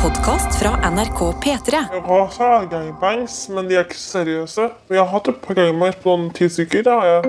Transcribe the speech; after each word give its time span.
podkast 0.00 0.54
fra 0.62 0.90
NRK 0.90 1.18
P3. 1.44 1.76
Rosa 2.06 2.44
har 2.44 2.66
gangbangs, 2.70 3.34
men 3.52 3.68
de 3.68 3.76
er 3.76 3.84
ikke 3.84 3.98
seriøse. 4.00 4.68
Jeg 4.88 4.96
har 5.00 5.08
hatt 5.12 5.28
et 5.28 5.40
par 5.44 5.58
gangbangs 5.58 5.98
på 6.00 6.14
noen 6.16 6.30
ti 6.36 6.48
stykker. 6.48 6.88
har 6.88 7.08
Jeg. 7.10 7.22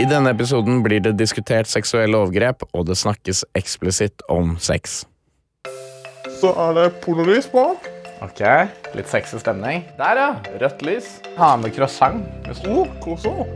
I 0.00 0.06
denne 0.08 0.32
episoden 0.32 0.80
blir 0.82 1.02
det 1.04 1.12
diskutert 1.20 1.68
seksuelle 1.68 2.16
overgrep, 2.16 2.64
og 2.72 2.86
det 2.88 2.96
snakkes 2.98 3.44
eksplisitt 3.58 4.24
om 4.32 4.56
sex. 4.58 5.02
Så 6.40 6.54
er 6.64 6.78
det 6.80 6.86
pololys 7.04 7.50
på. 7.52 7.66
Ok, 8.22 8.40
Litt 8.96 9.08
sexy 9.10 9.36
stemning. 9.42 9.84
Der, 9.98 10.16
ja. 10.16 10.30
Rødt 10.62 10.82
lys. 10.86 11.08
Ha 11.36 11.56
med 11.60 11.74
croissant. 11.76 12.24
Hvis 12.46 12.62
du 12.64 12.70
Oh, 12.72 13.46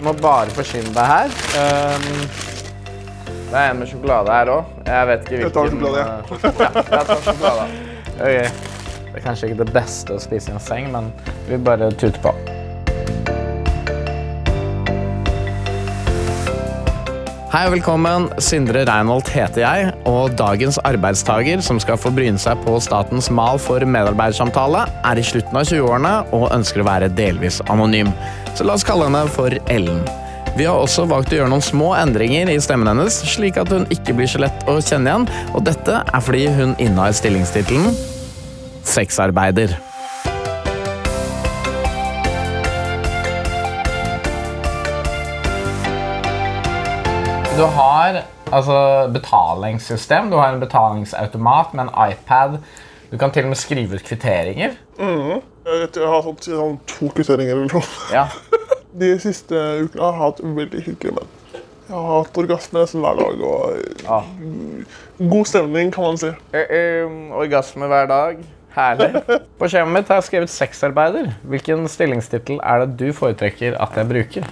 må 0.04 0.12
bare 0.18 0.50
forsyne 0.56 0.90
deg 0.96 1.06
her. 1.14 1.38
Um, 1.60 2.63
det 3.50 3.60
er 3.60 3.70
en 3.70 3.82
med 3.82 3.90
sjokolade 3.90 4.38
her 4.38 4.52
òg. 4.54 4.72
Jeg 4.86 5.10
vet 5.10 5.28
ikke 5.28 5.42
Jeg 5.42 5.52
tar 5.52 5.70
sjokolade, 5.74 6.04
uh, 6.04 6.38
ja, 6.44 6.70
jeg 6.78 7.06
tar 7.12 7.22
sjokolade. 7.28 7.68
Okay. 8.14 8.72
Det 9.14 9.20
er 9.20 9.22
kanskje 9.28 9.48
ikke 9.50 9.62
det 9.62 9.72
beste 9.74 10.16
å 10.16 10.20
spise 10.22 10.50
i 10.50 10.54
en 10.56 10.62
seng, 10.62 10.90
men 10.90 11.12
vi 11.46 11.60
bare 11.62 11.92
tuter 11.94 12.18
på. 12.24 12.34
Hei 17.54 17.68
og 17.68 17.76
velkommen. 17.76 18.24
Sindre 18.42 18.80
Reinholt 18.88 19.28
heter 19.30 19.62
jeg, 19.62 19.92
og 20.10 20.34
dagens 20.34 20.80
arbeidstager 20.82 21.62
som 21.62 21.78
skal 21.78 22.00
få 22.02 22.10
bryne 22.10 22.42
seg 22.42 22.58
på 22.66 22.74
statens 22.82 23.30
mal 23.30 23.62
for 23.62 23.78
medarbeidersamtale, 23.86 24.82
er 25.06 25.22
i 25.22 25.22
slutten 25.22 25.60
av 25.60 25.70
20-årene 25.70 26.16
og 26.34 26.48
ønsker 26.50 26.82
å 26.82 26.88
være 26.90 27.12
delvis 27.14 27.60
anonym. 27.70 28.10
Så 28.58 28.66
la 28.66 28.74
oss 28.74 28.82
kalle 28.82 29.06
henne 29.06 29.22
for 29.30 29.54
Ellen. 29.70 30.02
Vi 30.54 30.64
har 30.68 30.78
også 30.78 31.02
valgt 31.10 31.32
å 31.32 31.38
gjøre 31.40 31.50
noen 31.50 31.64
små 31.66 31.88
endringer 31.98 32.46
i 32.52 32.60
stemmen 32.62 32.86
hennes, 32.86 33.16
slik 33.26 33.56
at 33.58 33.72
hun 33.74 33.88
ikke 33.90 34.14
blir 34.14 34.28
så 34.30 34.38
lett 34.38 34.68
å 34.70 34.76
kjenne 34.78 35.10
igjen, 35.10 35.24
og 35.50 35.64
dette 35.66 35.96
er 35.98 36.22
fordi 36.22 36.44
hun 36.54 36.76
innehar 36.78 37.16
stillingstittelen 37.18 37.88
sexarbeider. 38.86 39.74
Du 47.58 47.66
har 47.74 48.22
altså, 48.54 48.78
betalingssystem, 49.10 50.30
du 50.30 50.38
har 50.38 50.54
en 50.54 50.62
betalingsautomat 50.62 51.74
med 51.74 51.88
en 51.88 52.12
iPad. 52.12 52.60
Du 53.10 53.18
kan 53.18 53.34
til 53.34 53.48
og 53.48 53.56
med 53.56 53.58
skrive 53.58 53.98
ut 53.98 54.06
kvitteringer. 54.06 54.78
Jeg, 55.02 55.88
jeg 55.98 56.10
har 56.14 56.28
sånn, 56.30 56.78
to 56.86 57.10
kvitteringer 57.10 57.58
eller 57.58 57.74
noe. 57.74 57.88
Ja. 58.14 58.28
De 58.94 59.10
siste 59.18 59.54
ukene 59.54 60.02
har 60.04 60.12
jeg 60.12 60.20
hatt 60.22 60.42
veldig 60.58 60.82
hyggelig 60.86 61.14
menn. 61.16 61.30
Jeg 61.84 61.92
har 61.94 62.06
hatt 62.22 62.38
orgasme 62.40 62.80
nesten 62.80 63.02
hver 63.04 63.18
dag. 63.18 63.40
og 63.44 64.04
Ja. 64.04 64.20
God 65.18 65.46
stemning, 65.50 65.92
kan 65.92 66.04
man 66.04 66.20
si. 66.20 66.30
Eh, 66.54 67.04
um, 67.04 67.32
orgasme 67.32 67.86
hver 67.90 68.06
dag. 68.08 68.44
Herlig. 68.74 69.10
På 69.58 69.68
skjemaet 69.70 69.94
mitt 69.98 70.08
har 70.08 70.22
jeg 70.22 70.28
skrevet 70.30 70.50
sexarbeider. 70.54 71.34
Hvilken 71.42 71.84
stillingstittel 71.90 72.62
er 72.62 72.84
det 72.86 72.96
du 73.02 73.12
foretrekker 73.12 73.76
at 73.82 73.98
jeg 74.00 74.10
bruker? 74.10 74.48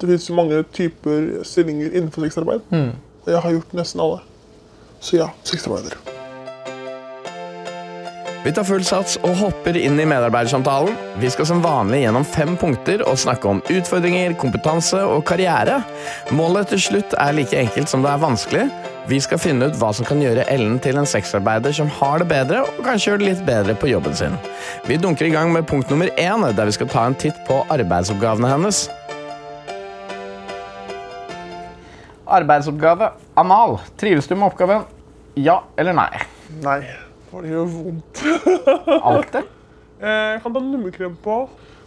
Det 0.00 0.08
finnes 0.10 0.30
mange 0.34 0.64
typer 0.74 1.30
stillinger 1.46 1.92
innenfor 1.94 2.26
sexarbeid. 2.26 2.66
Jeg 3.26 3.40
har 3.40 3.56
gjort 3.56 3.78
nesten 3.78 4.00
alle. 4.04 4.20
Så 5.00 5.16
ja, 5.20 5.30
sexarbeider. 5.44 6.13
Vi 8.44 8.52
tar 8.52 8.66
full 8.68 8.82
sats 8.84 9.14
og 9.24 9.38
hopper 9.40 9.76
inn 9.80 9.96
i 9.96 10.04
medarbeidersamtalen. 10.04 10.92
Vi 11.16 11.30
skal 11.32 11.46
som 11.48 11.62
vanlig 11.64 12.02
gjennom 12.02 12.26
fem 12.28 12.58
punkter 12.60 13.00
og 13.08 13.16
snakke 13.16 13.48
om 13.48 13.62
utfordringer, 13.72 14.34
kompetanse 14.36 14.98
og 15.00 15.22
karriere. 15.30 15.78
Målet 16.36 16.68
til 16.74 16.82
slutt 16.84 17.14
er 17.16 17.32
like 17.32 17.56
enkelt 17.56 17.88
som 17.88 18.04
det 18.04 18.10
er 18.12 18.20
vanskelig. 18.20 18.66
Vi 19.08 19.20
skal 19.24 19.40
finne 19.40 19.70
ut 19.70 19.78
hva 19.80 19.94
som 19.96 20.04
kan 20.04 20.20
gjøre 20.20 20.44
Ellen 20.52 20.76
til 20.84 21.00
en 21.00 21.08
sexarbeider 21.08 21.72
som 21.76 21.88
har 21.96 22.20
det 22.20 22.26
bedre, 22.28 22.60
og 22.68 22.84
kanskje 22.84 23.10
gjør 23.10 23.22
det 23.22 23.30
litt 23.30 23.40
bedre 23.48 23.76
på 23.80 23.88
jobben 23.88 24.16
sin. 24.18 24.36
Vi 24.84 25.00
dunker 25.00 25.30
i 25.30 25.32
gang 25.32 25.48
med 25.52 25.64
punkt 25.70 25.88
nummer 25.88 26.12
én, 26.20 26.44
der 26.44 26.68
vi 26.68 26.76
skal 26.76 26.92
ta 26.92 27.06
en 27.08 27.16
titt 27.16 27.40
på 27.48 27.62
arbeidsoppgavene 27.72 28.52
hennes. 28.52 28.82
Arbeidsoppgave 32.28 33.08
Amal, 33.40 33.78
Trives 33.96 34.28
du 34.28 34.36
med 34.36 34.50
oppgaven? 34.50 34.84
Ja 35.40 35.62
eller 35.80 35.96
nei? 35.96 36.10
Nei, 36.60 36.82
for 37.34 37.42
det 37.44 37.50
gjør 37.52 37.68
vondt. 37.74 38.24
Alt 39.10 39.32
det? 39.34 39.44
Jeg 40.04 40.40
kan 40.44 40.54
ta 40.56 40.60
nummerkrem 40.62 41.14
på. 41.24 41.36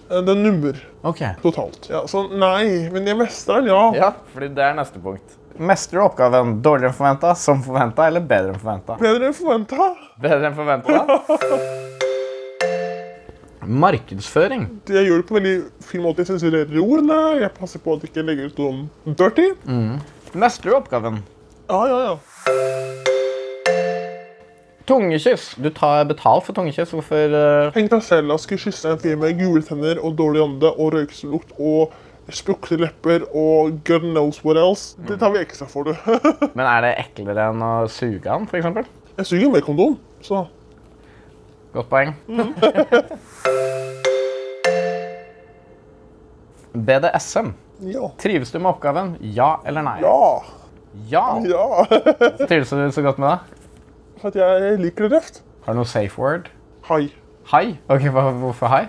Det 0.07 0.21
Den 0.27 0.39
nummer 0.43 0.77
Ok. 1.03 1.19
totalt. 1.43 1.89
Ja, 1.91 2.05
så 2.07 2.21
nei, 2.31 2.87
men 2.93 3.07
jeg 3.07 3.17
mestrer 3.19 3.59
den, 3.59 3.67
ja. 3.73 3.81
Ja, 3.95 4.11
fordi 4.33 4.47
det 4.55 4.63
er 4.63 4.77
neste 4.77 5.01
punkt. 5.03 5.33
Mestrer 5.57 5.99
du 5.99 6.05
oppgaven 6.05 6.59
dårligere 6.63 6.91
enn 6.93 6.95
forventa, 6.99 7.33
som 7.35 7.63
forventa 7.65 8.05
eller 8.07 8.23
bedre 8.29 8.53
enn 8.53 8.61
forventa? 8.61 8.95
Bedre 9.01 9.31
enn 9.31 9.35
forventa. 9.35 9.87
Bedre 10.21 10.51
enn 10.51 10.55
forventa? 10.55 11.01
Markedsføring. 13.67 14.67
Jeg 14.87 15.09
gjør 15.09 15.17
det 15.23 15.27
på 15.27 15.35
en 15.35 15.41
veldig 15.41 15.55
fin 15.89 16.03
måte. 16.05 16.23
Jeg 16.23 16.29
sensurerer 16.31 16.77
ordene. 16.79 17.17
Jeg 17.41 17.51
passer 17.57 17.83
på 17.83 17.97
at 17.97 18.05
jeg 18.05 18.13
ikke 18.13 18.23
legger 18.29 18.53
ut 18.53 18.61
noe 18.63 19.15
dirty. 19.19 19.49
Mestrer 20.37 20.71
du 20.71 20.77
oppgaven? 20.79 21.19
Ja, 21.67 21.81
ja, 21.91 21.99
ja. 22.13 23.05
Tungekyss. 24.87 25.55
Du 25.59 25.69
tar 25.75 26.05
betalt 26.07 26.45
for 26.47 26.55
tungekyss. 26.55 26.93
Hvorfor 26.95 27.33
eh, 27.35 27.71
Tenk 27.75 27.89
deg 27.91 28.03
selv 28.05 28.31
å 28.31 28.37
skulle 28.39 28.61
kysse 28.63 28.93
en 28.93 28.99
fyr 29.01 29.17
med 29.19 29.35
gule 29.39 29.63
tenner 29.67 29.99
og 29.99 30.15
dårlig 30.19 30.41
ånde 30.45 30.69
og 30.79 30.93
røyklukt 30.95 31.51
og 31.59 31.91
sprukne 32.33 32.77
lepper 32.85 33.23
og 33.35 33.81
god 33.87 34.05
knows 34.07 34.39
what 34.45 34.59
else. 34.59 34.95
Det 35.07 35.19
tar 35.19 35.31
vi 35.35 35.39
ekstra 35.43 35.67
for, 35.71 35.83
du. 35.87 35.93
Men 36.57 36.65
er 36.67 36.79
det 36.85 36.93
eklere 37.03 37.49
enn 37.51 37.63
å 37.63 37.73
suge 37.91 38.27
han, 38.31 38.47
f.eks.? 38.47 38.87
Jeg 39.17 39.25
suger 39.31 39.51
med 39.53 39.65
kondom, 39.65 39.97
så 40.23 40.45
Godt 41.75 41.89
poeng. 41.91 42.13
BDSM. 46.73 47.51
ja. 47.79 48.11
Trives 48.21 48.51
du 48.51 48.59
med 48.59 48.69
oppgaven? 48.71 49.15
Ja 49.21 49.59
eller 49.65 49.83
nei? 49.85 49.97
Ja. 50.01 50.43
Ja. 51.09 51.25
Ja. 51.45 51.85
Trives 52.47 52.69
du 52.69 52.91
så 52.91 53.01
godt 53.05 53.19
med 53.21 53.29
det? 53.29 53.56
At 54.25 54.35
jeg 54.37 54.77
liker 54.81 55.05
det 55.07 55.17
røft. 55.17 55.41
Har 55.65 55.75
du 55.75 55.81
noe 55.81 55.89
safe 55.89 56.17
word? 56.17 56.47
Hai. 56.87 57.09
Hai? 57.51 57.77
Ok, 57.91 58.07
Hvorfor 58.09 58.71
hai? 58.71 58.87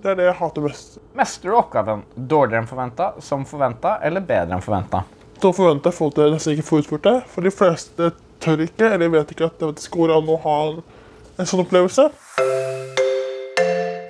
Det 0.00 0.12
er 0.12 0.16
det 0.16 0.26
jeg 0.28 0.36
hater 0.38 0.64
mest. 0.64 0.98
Mestrer 1.16 1.52
du 1.52 1.56
oppgaven 1.58 2.04
dårligere 2.16 2.62
enn 2.62 2.68
forventa, 2.70 3.10
som 3.20 3.42
forventa 3.48 3.98
eller 4.06 4.22
bedre 4.24 4.56
enn 4.56 4.64
forventa? 4.64 5.02
Da 5.40 5.50
forventer 5.56 5.90
jeg 5.90 5.96
folk 5.98 6.20
nesten 6.32 6.54
ikke 6.54 6.68
får 6.68 6.84
utført 6.84 7.08
det. 7.08 7.16
For 7.32 7.44
de 7.44 7.52
fleste 7.52 8.10
tør 8.40 8.62
ikke, 8.64 8.92
eller 8.94 9.12
vet 9.12 9.34
ikke 9.34 9.48
at 9.50 9.60
det 9.60 9.88
går 9.92 10.14
an 10.16 10.30
å 10.32 10.38
ha 10.44 10.56
en 10.70 11.48
sånn 11.48 11.64
opplevelse. 11.64 12.06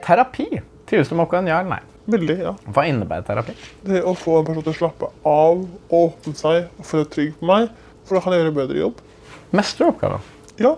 Terapi. 0.07 0.49
Trives 0.91 1.11
du 1.11 1.17
med 1.17 1.25
oppgaven, 1.25 1.51
ja 1.51 1.61
eller 1.63 1.79
nei? 1.79 1.83
Veldig, 2.11 2.37
ja. 2.43 2.53
Hva 2.75 2.85
innebærer 2.91 3.27
terapi? 3.27 3.55
Det 3.87 4.03
å 4.03 4.15
få 4.19 4.41
en 4.41 4.49
person 4.49 4.65
til 4.67 4.73
å 4.75 4.79
slappe 4.81 5.11
av, 5.31 5.63
og 5.63 5.95
åpne 5.95 6.35
seg 6.39 6.67
og 6.77 6.87
føle 6.87 7.07
trygg 7.11 7.37
på 7.39 7.51
meg. 7.51 7.71
For 8.05 8.19
da 8.19 8.23
kan 8.25 8.35
jeg 8.35 8.43
gjøre 8.45 8.53
en 8.55 8.59
bedre 8.61 8.81
jobb. 8.81 9.03
Mestrer 9.55 9.87
du 9.87 9.93
oppgaven? 9.93 10.31
Ja. 10.61 10.75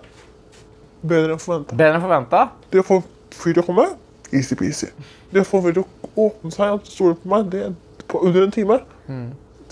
Bedre 1.03 1.35
enn 1.35 1.43
forventa. 1.43 1.75
Bedre 1.75 1.99
enn 1.99 2.05
forventa? 2.05 2.43
Det 2.71 2.83
å 2.83 2.87
få 2.87 3.01
fyr 3.35 3.57
til 3.57 3.63
å 3.65 3.67
komme, 3.67 3.89
easy-peasy. 4.31 4.93
Det 5.33 5.43
å 5.43 5.49
få 5.49 5.63
fyr 5.65 5.75
til 5.81 5.83
å 5.85 6.27
åpne 6.29 6.53
seg 6.55 6.77
og 6.77 6.87
stole 6.87 7.17
på 7.19 7.31
meg, 7.33 7.49
det 7.51 7.73
på 8.13 8.21
under 8.23 8.47
en 8.47 8.55
time. 8.55 8.79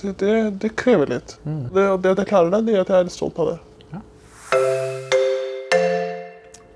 Det, 0.00 0.14
det, 0.22 0.34
det 0.62 0.72
krever 0.80 1.12
litt. 1.14 1.36
Det, 1.44 1.84
det 2.02 2.14
at 2.14 2.22
jeg 2.24 2.30
klarer 2.32 2.50
det, 2.56 2.62
det 2.66 2.74
gjør 2.74 2.86
at 2.86 2.92
jeg 2.94 2.98
er 2.98 3.08
litt 3.10 3.16
stolt 3.16 3.40
av 3.42 3.52
det. 3.52 3.58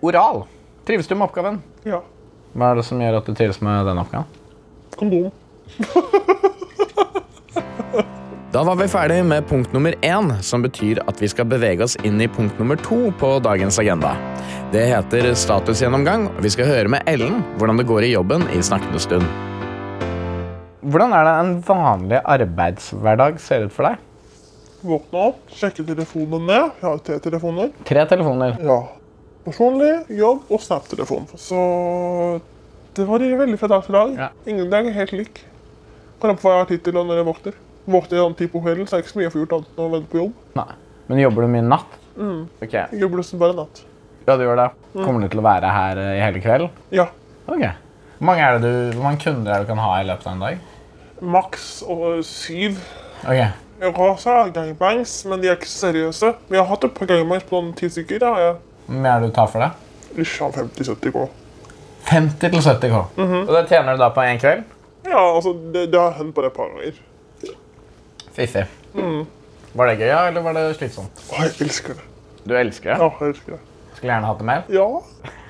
Oral. 0.05 0.43
Trives 0.84 1.09
du 1.09 1.15
med 1.16 1.25
oppgaven? 1.31 1.62
Ja. 1.89 2.03
Hva 2.53 2.71
er 2.71 2.78
det 2.78 2.84
som 2.87 3.01
gjør 3.01 3.19
at 3.22 3.27
du 3.27 3.33
trives 3.34 3.59
med 3.65 3.89
den 3.89 4.03
oppgaven? 4.03 4.28
Kondom. 5.01 5.31
Da 8.54 8.60
var 8.62 8.76
vi 8.78 8.84
ferdig 8.87 9.25
med 9.26 9.48
punkt 9.50 9.72
nummer 9.75 9.94
én, 10.06 10.28
som 10.42 10.62
betyr 10.62 11.00
at 11.10 11.19
vi 11.19 11.26
skal 11.26 11.48
bevege 11.50 11.82
oss 11.82 11.97
inn 12.06 12.20
i 12.22 12.28
punkt 12.31 12.54
nummer 12.62 12.78
to 12.78 13.09
på 13.18 13.30
dagens 13.42 13.80
agenda. 13.83 14.12
Det 14.71 14.84
heter 14.92 15.27
statusgjennomgang, 15.34 16.28
og 16.30 16.39
vi 16.47 16.53
skal 16.54 16.68
høre 16.68 16.92
med 16.95 17.03
Ellen 17.10 17.41
hvordan 17.59 17.80
det 17.83 17.89
går 17.89 18.06
i 18.06 18.12
jobben 18.12 18.47
i 18.54 18.60
snakkende 18.62 19.01
stund. 19.03 19.27
Hvordan 20.86 21.16
er 21.18 21.27
det 21.27 21.33
en 21.41 21.51
vanlig 21.66 22.22
arbeidshverdag 22.36 23.42
ser 23.42 23.66
ut 23.66 23.74
for 23.74 23.91
deg? 23.91 24.06
Våkne 24.86 25.27
opp, 25.33 25.42
sjekke 25.50 25.89
telefonen 25.91 26.47
ned. 26.47 26.78
Jeg 26.78 26.86
har 26.86 27.04
tre 27.10 27.18
telefoner. 27.27 27.74
Tre 27.91 28.07
telefoner. 28.15 28.57
Ja. 28.71 28.80
Personlig, 29.50 29.92
jobb 30.22 30.47
og 30.47 30.62
Snap-telefon. 30.62 31.27
Så 31.34 31.59
det 32.95 33.10
varierer 33.10 33.42
veldig 33.42 33.59
fra 33.59 33.74
dag 33.74 33.83
til 33.91 33.98
dag. 33.98 34.16
Ja. 34.28 34.33
Ingen 34.47 34.71
dag 34.71 34.86
er 34.86 35.00
helt 35.03 35.18
lik. 35.24 35.42
Kommer 36.22 36.39
an 36.39 36.42
på 36.45 36.47
hva 36.47 36.59
jeg 36.60 36.68
har 36.68 36.74
tid 36.77 36.86
til 36.86 37.03
når 37.03 37.16
jeg 37.18 37.33
våkner. 37.34 37.64
Våkner 37.84 38.21
jeg 38.21 38.36
tid 38.39 38.53
på 38.53 38.63
kvelden, 38.65 38.86
så 38.89 38.97
er 38.97 39.01
det 39.01 39.04
ikke 39.04 39.13
så 39.13 39.19
mye 39.19 39.27
jeg 39.27 39.34
får 39.34 39.42
gjort 39.45 39.57
annet 39.59 39.75
enn 39.75 39.84
å 39.84 39.92
vente 39.92 40.10
på 40.13 40.21
jobb. 40.22 40.36
Nei. 40.57 40.71
Men 41.10 41.21
jobber 41.21 41.45
du 41.45 41.53
mye 41.53 41.65
natt? 41.66 41.98
Ok. 42.16 42.72
Jeg 42.72 43.01
jobber 43.03 43.21
nesten 43.21 43.42
bare 43.42 43.57
natt. 43.59 43.83
Ja, 44.25 44.36
du 44.41 44.45
gjør 44.47 44.57
det. 44.57 44.69
Kommer 44.95 45.21
du 45.21 45.28
til 45.28 45.42
å 45.42 45.45
være 45.45 45.72
her 45.75 46.01
eh, 46.01 46.13
i 46.16 46.22
hele 46.22 46.41
kveld? 46.41 46.71
Ja. 46.95 47.10
Ok. 47.45 47.65
Hvor 48.15 48.28
mange, 48.31 48.47
er 48.47 48.57
det 48.57 48.71
du, 48.71 48.95
hvor 48.97 49.04
mange 49.04 49.21
kunder 49.21 49.53
er 49.53 49.60
det 49.60 49.66
du 49.66 49.72
kan 49.75 49.83
ha 49.84 49.91
i 50.01 50.07
løpet 50.09 50.31
av 50.31 50.33
en 50.33 50.45
dag? 50.47 50.63
Maks 51.34 51.69
og 51.92 52.22
syv. 52.25 52.81
Ok. 53.25 53.42
Jeg 53.84 53.92
har 53.98 54.09
også 54.15 54.39
gangbangs, 54.54 55.13
men 55.28 55.42
de 55.42 55.51
er 55.51 55.59
ikke 55.59 55.69
seriøse. 55.69 56.33
Men 56.48 56.57
jeg 56.57 56.63
har 56.65 56.71
hatt 56.72 56.89
et 56.89 56.97
par 56.97 57.10
gangbangs 57.10 57.45
på 57.51 57.60
noen 57.60 57.75
ti 57.77 57.91
stykker. 57.92 58.22
Da 58.22 58.33
har 58.33 58.45
jeg 58.47 58.60
Hvor 58.86 59.01
mye 59.04 59.13
er 59.13 59.25
det 59.25 59.33
du 59.33 59.36
tar 59.36 59.51
for 59.53 59.65
det? 59.65 59.72
sånn 60.15 60.53
50-70 60.54 61.10
K. 61.10 61.25
50 62.07 62.53
til 62.53 62.63
70 62.63 62.92
K. 62.92 63.01
Og 63.45 63.51
det 63.57 63.65
tjener 63.69 63.97
du 63.97 64.04
da 64.04 64.13
på 64.15 64.25
én 64.25 64.39
kveld? 64.41 64.63
Ja, 65.04 65.21
altså, 65.34 65.53
det, 65.75 65.89
det 65.92 66.01
har 66.01 66.15
hendt 66.16 66.36
bare 66.36 66.53
et 66.53 66.57
par 66.57 66.71
ganger. 66.71 66.97
Fiffig. 68.34 68.65
Var 69.75 69.86
det 69.91 69.95
gøy, 69.98 70.09
ja, 70.10 70.21
eller 70.28 70.42
var 70.45 70.53
det 70.59 70.65
slitsomt? 70.78 71.22
Å, 71.31 71.42
jeg 71.45 71.54
elsker 71.66 71.95
det. 71.98 72.04
Du 72.45 72.53
elsker 72.59 72.92
det? 72.92 72.98
Ja, 73.01 73.09
jeg 73.21 73.28
elsker 73.34 73.51
det. 73.57 73.60
Skulle 73.97 74.10
gjerne 74.13 74.28
hatt 74.31 74.41
det 74.42 74.47
mer. 74.51 74.63
Ja, 74.75 74.89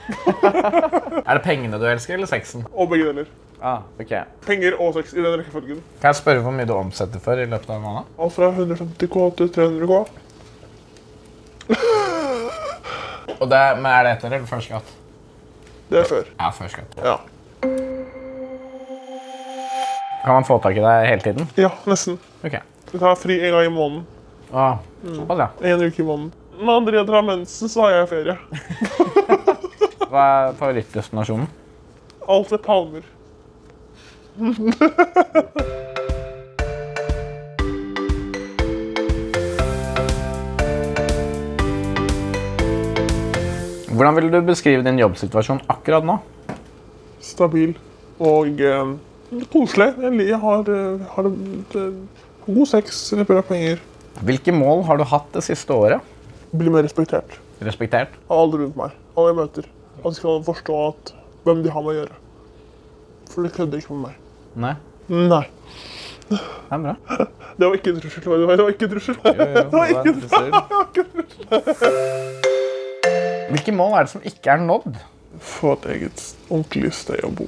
Er 1.24 1.38
det 1.38 1.42
pengene 1.46 1.78
du 1.80 1.86
elsker, 1.88 2.14
eller 2.18 2.28
sexen? 2.28 2.66
og 2.72 2.90
begge 2.90 3.06
deler. 3.08 3.28
Ah, 3.64 3.80
ok. 4.00 4.10
Penger 4.44 4.74
og 4.76 4.92
sex 4.98 5.14
i 5.16 5.22
den 5.24 5.38
rekkefølgen. 5.40 5.78
Kan 6.02 6.10
jeg 6.12 6.18
spørre 6.18 6.42
hvor 6.44 6.52
mye 6.52 6.66
du 6.68 6.74
omsetter 6.76 7.22
for 7.24 7.40
i 7.40 7.46
løpet 7.48 7.70
av 7.72 7.78
en 7.78 7.86
måned? 7.86 8.10
Alt 8.20 8.34
fra 8.36 8.50
150 8.52 9.08
K 9.14 9.24
til 9.38 9.48
300 9.54 9.88
K. 9.88 9.92
Og 13.40 13.48
det, 13.50 13.62
men 13.80 13.88
Er 13.88 14.04
det 14.04 14.12
etter 14.18 14.28
eller 14.36 14.44
før 14.50 14.60
skatt? 14.66 14.92
Det 15.88 15.98
er 16.02 16.06
før. 16.10 16.28
Ja, 16.36 16.50
før 16.52 16.68
skatt. 16.74 16.92
Ja. 17.00 17.16
Kan 20.24 20.32
man 20.38 20.44
få 20.48 20.58
tak 20.64 20.76
i 20.76 20.84
deg 20.84 21.08
hele 21.08 21.24
tiden? 21.24 21.48
ja, 21.60 21.70
nesten. 21.88 22.20
Ok. 22.44 22.54
Jeg 22.94 23.00
tar 23.02 23.16
fri 23.18 23.34
en 23.42 23.50
gang 23.50 23.64
i 23.66 23.70
måneden. 23.74 24.02
Ah, 24.54 24.76
såpass, 25.02 25.38
ja. 25.40 25.48
En 25.66 25.80
uke 25.82 25.98
i 25.98 26.04
måneden. 26.06 26.30
Når 26.60 26.76
André 26.78 27.00
drar 27.02 27.24
mensen, 27.26 27.68
så 27.68 27.80
har 27.82 27.90
jeg 27.90 28.08
ferie. 28.12 28.36
Hva 30.12 30.22
er 30.22 30.54
favorittdestinasjonen? 30.60 31.48
Alt 32.30 32.54
er 32.54 32.60
palmer. 32.62 33.02
Hvordan 43.90 44.14
vil 44.20 44.30
du 44.30 44.38
beskrive 44.46 44.86
din 44.86 45.02
jobbsituasjon 45.02 45.66
akkurat 45.66 46.06
nå? 46.06 46.20
Stabil 47.18 47.74
og 48.22 48.62
eh, 48.62 48.94
koselig. 49.50 49.90
Jeg 50.30 50.38
har, 50.46 50.62
eh, 50.70 51.02
har 51.16 51.26
eh, 51.34 52.22
god 52.46 52.66
sex, 52.70 53.12
bra 53.28 53.42
penger. 53.46 53.80
Hvilke 54.24 54.52
mål 54.54 54.84
har 54.88 54.96
du 55.00 55.04
hatt 55.10 55.32
det 55.34 55.42
siste 55.46 55.74
året? 55.74 56.00
Bli 56.54 56.70
mer 56.70 56.84
respektert 56.86 57.38
Respektert? 57.64 58.12
av 58.30 58.38
alle 58.44 58.60
rundt 58.62 58.76
meg. 58.78 58.90
Alle 59.18 59.32
jeg 59.32 59.38
møter. 59.40 59.64
At 59.98 60.04
de 60.04 60.14
skal 60.18 60.42
forstå 60.46 60.76
at, 60.88 61.12
hvem 61.46 61.62
de 61.64 61.70
har 61.74 61.82
med 61.82 61.90
å 61.94 61.96
gjøre. 62.02 62.16
For 63.32 63.42
de 63.46 63.50
kødder 63.54 63.78
ikke 63.82 63.94
med 63.96 64.02
meg. 64.08 64.14
Nei. 64.54 64.74
Nei. 65.08 65.44
Det 66.28 66.38
er 66.72 66.78
bra. 66.84 66.94
Det 67.58 67.66
var 67.68 67.74
ikke 67.78 67.90
en 67.94 68.00
trussel. 68.02 68.22
Det 68.24 68.30
var, 68.30 68.56
det 68.58 68.64
var 68.64 68.70
ikke 68.74 68.86
en 68.86 68.92
trussel. 68.94 69.14
Det 69.22 69.32
var 69.70 69.86
ikke 69.92 70.10
en 71.04 71.22
trussel. 71.30 71.94
Hvilke 73.54 73.74
mål 73.76 73.92
er 73.94 74.06
det 74.06 74.10
som 74.14 74.24
ikke 74.26 74.50
er 74.56 74.62
nådd? 74.64 74.96
Få 75.44 75.74
et 75.76 75.86
eget 75.94 76.22
ordentlig 76.48 76.90
sted 76.96 77.20
å 77.26 77.30
bo. 77.34 77.46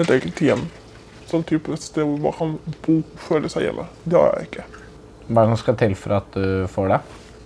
Et 0.00 0.10
eget 0.12 0.42
hjem. 0.44 0.66
Sånn 1.32 1.46
type 1.48 1.72
et 1.72 1.80
sted 1.80 2.04
hvor 2.04 2.18
man 2.20 2.34
kan 2.36 2.50
bo 2.84 2.98
og 3.00 3.12
føle 3.24 3.48
seg 3.48 3.64
hjemme. 3.64 3.86
Det 4.04 4.18
har 4.18 4.34
jeg 4.36 4.50
ikke. 4.50 4.64
Hva 5.30 5.40
er 5.40 5.46
det 5.46 5.52
som 5.54 5.60
skal 5.62 5.78
til 5.80 5.94
for 5.96 6.16
at 6.18 6.34
du 6.36 6.44
får 6.68 6.90
det? 6.92 6.98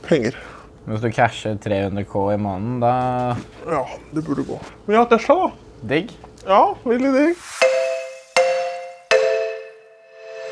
Penger. 0.09 0.39
Hvis 0.87 1.05
du 1.05 1.09
casher 1.15 1.55
300 1.63 2.03
K 2.11 2.25
i 2.35 2.39
måneden, 2.39 2.81
da 2.83 3.37
Ja, 3.71 3.85
det 4.15 4.25
burde 4.27 4.43
gå. 4.49 4.59
Men 4.87 4.97
jeg 4.97 5.03
har 5.05 5.09
Tesla, 5.13 5.39
da. 5.45 5.87
Digg. 5.95 6.11
Ja, 6.47 6.61
veldig 6.83 7.15
digg. 7.15 7.47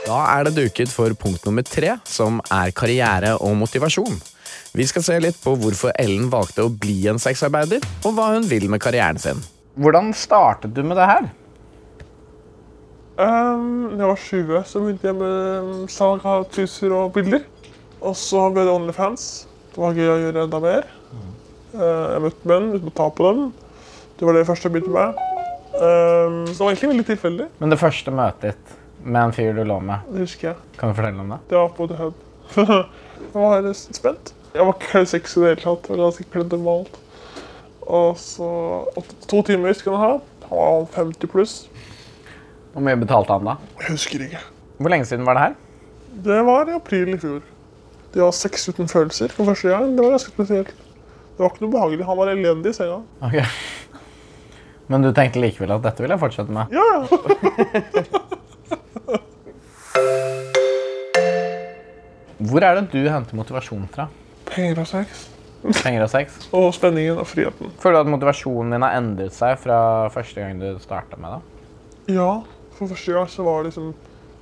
Da 0.05 0.21
er 0.37 0.47
det 0.47 0.55
duket 0.59 0.91
for 0.93 1.15
punkt 1.19 1.47
nummer 1.49 1.67
tre, 1.67 1.97
som 2.07 2.39
er 2.53 2.75
karriere 2.77 3.35
og 3.41 3.55
motivasjon. 3.59 4.19
Vi 4.75 4.87
skal 4.91 5.07
se 5.07 5.19
litt 5.23 5.39
på 5.43 5.55
hvorfor 5.59 5.95
Ellen 5.99 6.31
valgte 6.31 6.67
å 6.67 6.71
bli 6.71 7.01
en 7.11 7.19
sexarbeider, 7.23 7.83
og 8.05 8.15
hva 8.15 8.35
hun 8.35 8.47
vil 8.51 8.69
med 8.71 8.83
karrieren 8.85 9.19
sin. 9.23 9.43
Hvordan 9.81 10.13
startet 10.15 10.75
du 10.77 10.85
med 10.87 10.99
det 11.01 11.07
her? 11.09 11.33
Um, 13.15 13.93
da 13.95 14.01
jeg 14.03 14.11
var 14.11 14.19
20, 14.19 14.63
så 14.67 14.81
begynte 14.83 15.07
jeg 15.07 15.15
med 15.15 15.59
um, 15.63 15.83
salg 15.91 16.25
av 16.27 16.49
truser 16.51 16.95
og 16.97 17.13
bilder. 17.15 17.45
Og 18.03 18.17
så 18.19 18.49
ble 18.51 18.65
det 18.67 18.73
OnlyFans. 18.75 19.27
Det 19.71 19.83
var 19.83 19.95
gøy 19.95 20.09
å 20.11 20.17
gjøre 20.25 20.47
enda 20.49 20.61
mer. 20.63 20.89
Uh, 21.75 21.83
jeg 21.85 22.25
møtte 22.25 22.51
menn 22.51 22.73
uten 22.75 22.91
å 22.91 22.95
ta 22.99 23.07
på 23.15 23.29
dem. 23.29 23.45
Det 24.19 24.27
var 24.27 24.35
det 24.39 24.47
første 24.49 24.67
jeg 24.67 24.75
begynte 24.75 24.95
med. 24.95 25.23
Um, 25.75 26.41
så 26.49 26.57
det 26.57 26.65
var 26.65 26.73
egentlig 26.73 26.91
veldig 26.91 27.07
tilfeldig. 27.13 27.47
Men 27.63 27.75
det 27.75 27.79
første 27.81 28.15
møtet 28.15 28.49
ditt 28.51 28.75
med 29.05 29.21
en 29.21 29.35
fyr 29.37 29.55
du 29.55 29.63
lå 29.69 29.79
med, 29.85 30.07
Det 30.11 30.23
husker 30.25 30.49
jeg. 30.49 30.57
kan 30.81 30.91
du 30.91 30.97
fortelle 30.97 31.21
om 31.21 31.33
det? 31.35 31.39
Det 31.51 31.59
var 31.59 31.73
på 31.77 31.87
The 31.91 31.97
Hub. 32.01 32.15
jeg 32.57 33.35
var 33.35 33.73
spent. 33.75 34.35
Jeg 34.55 34.67
var 34.67 34.77
ikke 34.79 35.07
sexy 35.11 35.39
i 35.39 35.43
det 35.43 35.49
hele 35.51 35.61
tatt. 35.63 35.89
Jeg 35.91 35.99
var 35.99 36.05
ganske 36.09 36.27
kledd 36.33 36.55
normalt. 36.55 36.99
Og 37.85 38.19
så 38.19 38.49
To 39.29 39.43
timer 39.43 39.75
skulle 39.77 39.99
han 39.99 40.17
ha. 40.17 40.21
Han 40.49 40.59
var 40.59 40.87
50 40.95 41.31
pluss. 41.31 41.57
Hvor 42.75 42.83
mye 42.83 42.99
betalte 42.99 43.31
han 43.37 43.47
da? 43.47 43.55
Jeg 43.81 43.95
husker 43.95 44.25
ikke. 44.27 44.41
Hvor 44.83 44.91
lenge 44.91 45.07
siden 45.07 45.27
var 45.27 45.39
det 45.39 45.43
her? 45.45 45.55
Det 46.27 46.41
var 46.47 46.71
i 46.71 46.75
april 46.75 47.13
i 47.15 47.19
fjor. 47.23 47.41
Det 48.15 48.23
var 48.23 48.35
sex 48.35 48.69
uten 48.69 48.91
følelser 48.91 49.31
for 49.35 49.47
første 49.47 49.71
gang. 49.71 49.95
Det 49.95 50.03
var 50.03 50.11
ganske 50.17 50.35
spesielt. 50.35 50.75
Det 50.75 51.43
var 51.43 51.51
ikke 51.53 51.65
noe 51.65 51.75
behagelig. 51.75 52.07
Han 52.09 52.19
var 52.19 52.31
elendig 52.33 52.71
i 52.71 52.77
senga. 52.77 52.99
Okay. 53.27 53.45
Men 54.91 55.07
du 55.07 55.13
tenkte 55.17 55.41
likevel 55.43 55.73
at 55.75 55.85
dette 55.87 56.03
vil 56.05 56.13
jeg 56.15 56.23
fortsette 56.23 56.53
med? 56.55 56.75
Ja, 56.75 56.87
ja. 56.93 57.03
Hvor 62.45 62.61
er 62.67 62.75
det 62.77 62.91
du 62.93 63.07
henter 63.09 63.39
motivasjon 63.39 63.87
fra? 63.95 64.09
Penger 64.51 64.83
og 64.83 64.89
sex. 64.91 65.23
Penger 65.65 66.03
og 66.05 66.11
sex? 66.13 66.27
Og 66.59 66.75
spenningen 66.77 67.17
og 67.23 67.27
friheten. 67.31 67.71
Føler 67.81 68.03
du 68.03 68.05
at 68.05 68.13
motivasjonen 68.13 68.75
din 68.75 68.85
har 68.85 68.99
endret 68.99 69.33
seg 69.33 69.57
fra 69.63 69.79
første 70.13 70.43
gang 70.43 70.59
du 70.61 70.75
starta 70.83 71.17
med 71.17 71.39
det? 71.39 71.41
Ja, 72.19 72.43
for 72.79 72.91
første 72.91 73.13
gang 73.17 73.29
så 73.31 73.45
var 73.47 73.63
det 73.63 73.73
liksom 73.73 73.93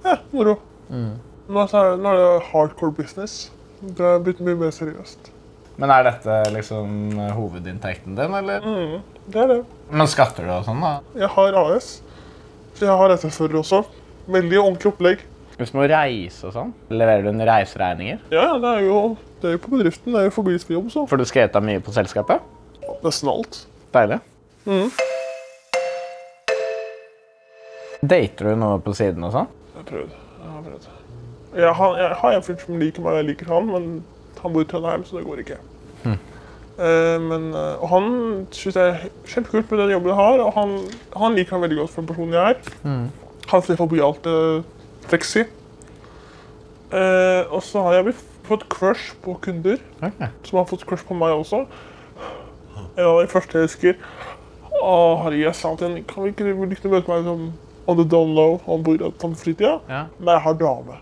Ja, 0.04 0.16
moro. 0.32 0.56
Nå, 0.92 1.66
så 1.68 1.78
er 1.82 1.96
nå 2.00 2.10
er 2.12 2.18
det 2.20 2.48
hardcore 2.52 2.94
business. 2.96 3.50
Det 3.82 4.00
er 4.06 4.20
blitt 4.22 4.40
mye 4.44 4.58
mer 4.58 4.70
seriøst. 4.74 5.30
Men 5.80 5.90
er 5.90 6.04
dette 6.06 6.36
liksom 6.54 7.12
hovedinntekten 7.34 8.14
din, 8.18 8.34
eller? 8.38 8.60
Mm, 8.62 9.02
Det 9.32 9.40
er 9.42 9.46
det. 9.48 9.58
Men 9.90 10.06
skatter 10.10 10.46
du 10.46 10.52
og 10.52 10.64
sånn, 10.66 10.80
da? 10.84 10.92
Jeg 11.18 11.28
har 11.34 11.58
AS, 11.62 11.90
så 12.76 12.86
jeg 12.86 12.96
har 12.98 13.14
SFR 13.16 13.56
også. 13.62 13.82
Veldig 14.32 14.58
ordentlig 14.60 14.92
opplegg. 14.92 15.24
Hvis 15.58 15.70
du 15.72 15.78
må 15.78 15.86
reise 15.90 16.46
og 16.48 16.54
sånn, 16.56 16.72
leverer 16.90 17.22
du 17.26 17.30
en 17.32 17.44
reiseregninger? 17.46 18.22
Ja, 18.34 18.48
det 18.62 18.74
er 18.78 18.86
jo, 18.86 18.98
det 19.42 19.50
er 19.50 19.56
jo 19.58 19.62
på 19.66 19.74
bedriften. 19.76 20.12
Det 20.14 20.20
er 20.20 20.28
jo 20.30 20.34
forbindelse 20.38 20.68
med 20.70 20.78
jobb, 20.78 20.90
så. 20.94 21.06
For 21.10 21.20
du 21.20 21.26
av 21.58 21.66
mye 21.66 21.82
på 21.84 21.94
selskapet? 21.94 22.42
Nesten 23.04 23.32
alt. 23.32 23.64
Deilig. 23.94 24.20
Dater 28.02 28.50
du 28.50 28.58
noe 28.58 28.80
på 28.82 28.94
siden 28.98 29.22
og 29.22 29.34
sånn? 29.34 29.50
Jeg 29.72 29.78
har 29.78 29.88
prøvd. 29.90 30.14
Jeg 30.42 30.50
har 30.50 30.64
prøvd. 30.66 30.88
Jeg 31.62 31.74
har, 31.78 31.98
jeg 32.00 32.16
har 32.22 32.36
en 32.36 32.44
fyr 32.46 32.58
som 32.58 32.80
liker 32.80 33.04
meg, 33.04 33.12
og 33.12 33.20
jeg 33.20 33.28
liker 33.28 33.52
han, 33.52 33.68
men 33.70 33.88
han 34.42 34.54
bor 34.54 34.64
i 34.64 34.68
Trondheim, 34.70 35.04
så 35.06 35.18
det 35.20 35.26
går 35.28 35.42
ikke. 35.44 35.58
Eh, 36.82 37.20
men, 37.20 37.50
eh, 37.54 37.82
og 37.82 37.88
han 37.92 38.06
syns 38.50 38.78
jeg 38.80 38.90
er 38.90 39.02
kjempekult 39.28 39.70
med 39.70 39.82
den 39.82 39.92
jobben 39.92 40.10
jeg 40.10 40.18
har, 40.18 40.42
og 40.42 40.52
han, 40.56 40.76
han 41.20 41.36
liker 41.36 41.54
meg 41.54 41.68
veldig 41.68 41.80
godt 41.82 41.92
for 41.92 42.02
den 42.02 42.10
personen 42.10 42.36
jeg 42.38 42.56
er. 42.56 43.00
Han 43.52 43.64
ser 43.66 43.78
forbialt 43.78 44.26
uh, 44.30 44.62
sexy. 45.10 45.42
Uh, 46.92 47.42
og 47.52 47.60
så 47.66 47.82
har 47.84 47.98
jeg 47.98 48.14
fått 48.46 48.64
crush 48.72 49.16
på 49.22 49.34
kunder, 49.44 49.82
okay. 50.00 50.30
som 50.48 50.60
har 50.60 50.70
fått 50.70 50.86
crush 50.88 51.04
på 51.06 51.16
meg 51.18 51.34
også. 51.36 51.66
En 52.96 53.04
av 53.04 53.20
de 53.20 53.30
første 53.30 53.58
jeg 53.58 53.68
husker. 53.68 54.06
Å, 54.72 54.94
herregud, 55.22 55.44
jeg 55.44 55.58
sa 55.58 55.74
til 55.76 55.90
henne, 55.90 56.06
kan 56.08 56.24
vi 56.24 56.32
ikke 56.32 56.90
møte 56.90 57.12
meg 57.12 57.28
som 57.28 57.50
on 57.86 57.96
the 57.98 58.04
down 58.04 58.34
low, 58.34 58.60
on 58.66 58.82
bor 58.82 59.10
på 59.10 59.34
fritida? 59.34 59.80
Ja. 59.88 60.06
men 60.18 60.34
jeg 60.34 60.42
har 60.46 60.54
dame. 60.54 60.98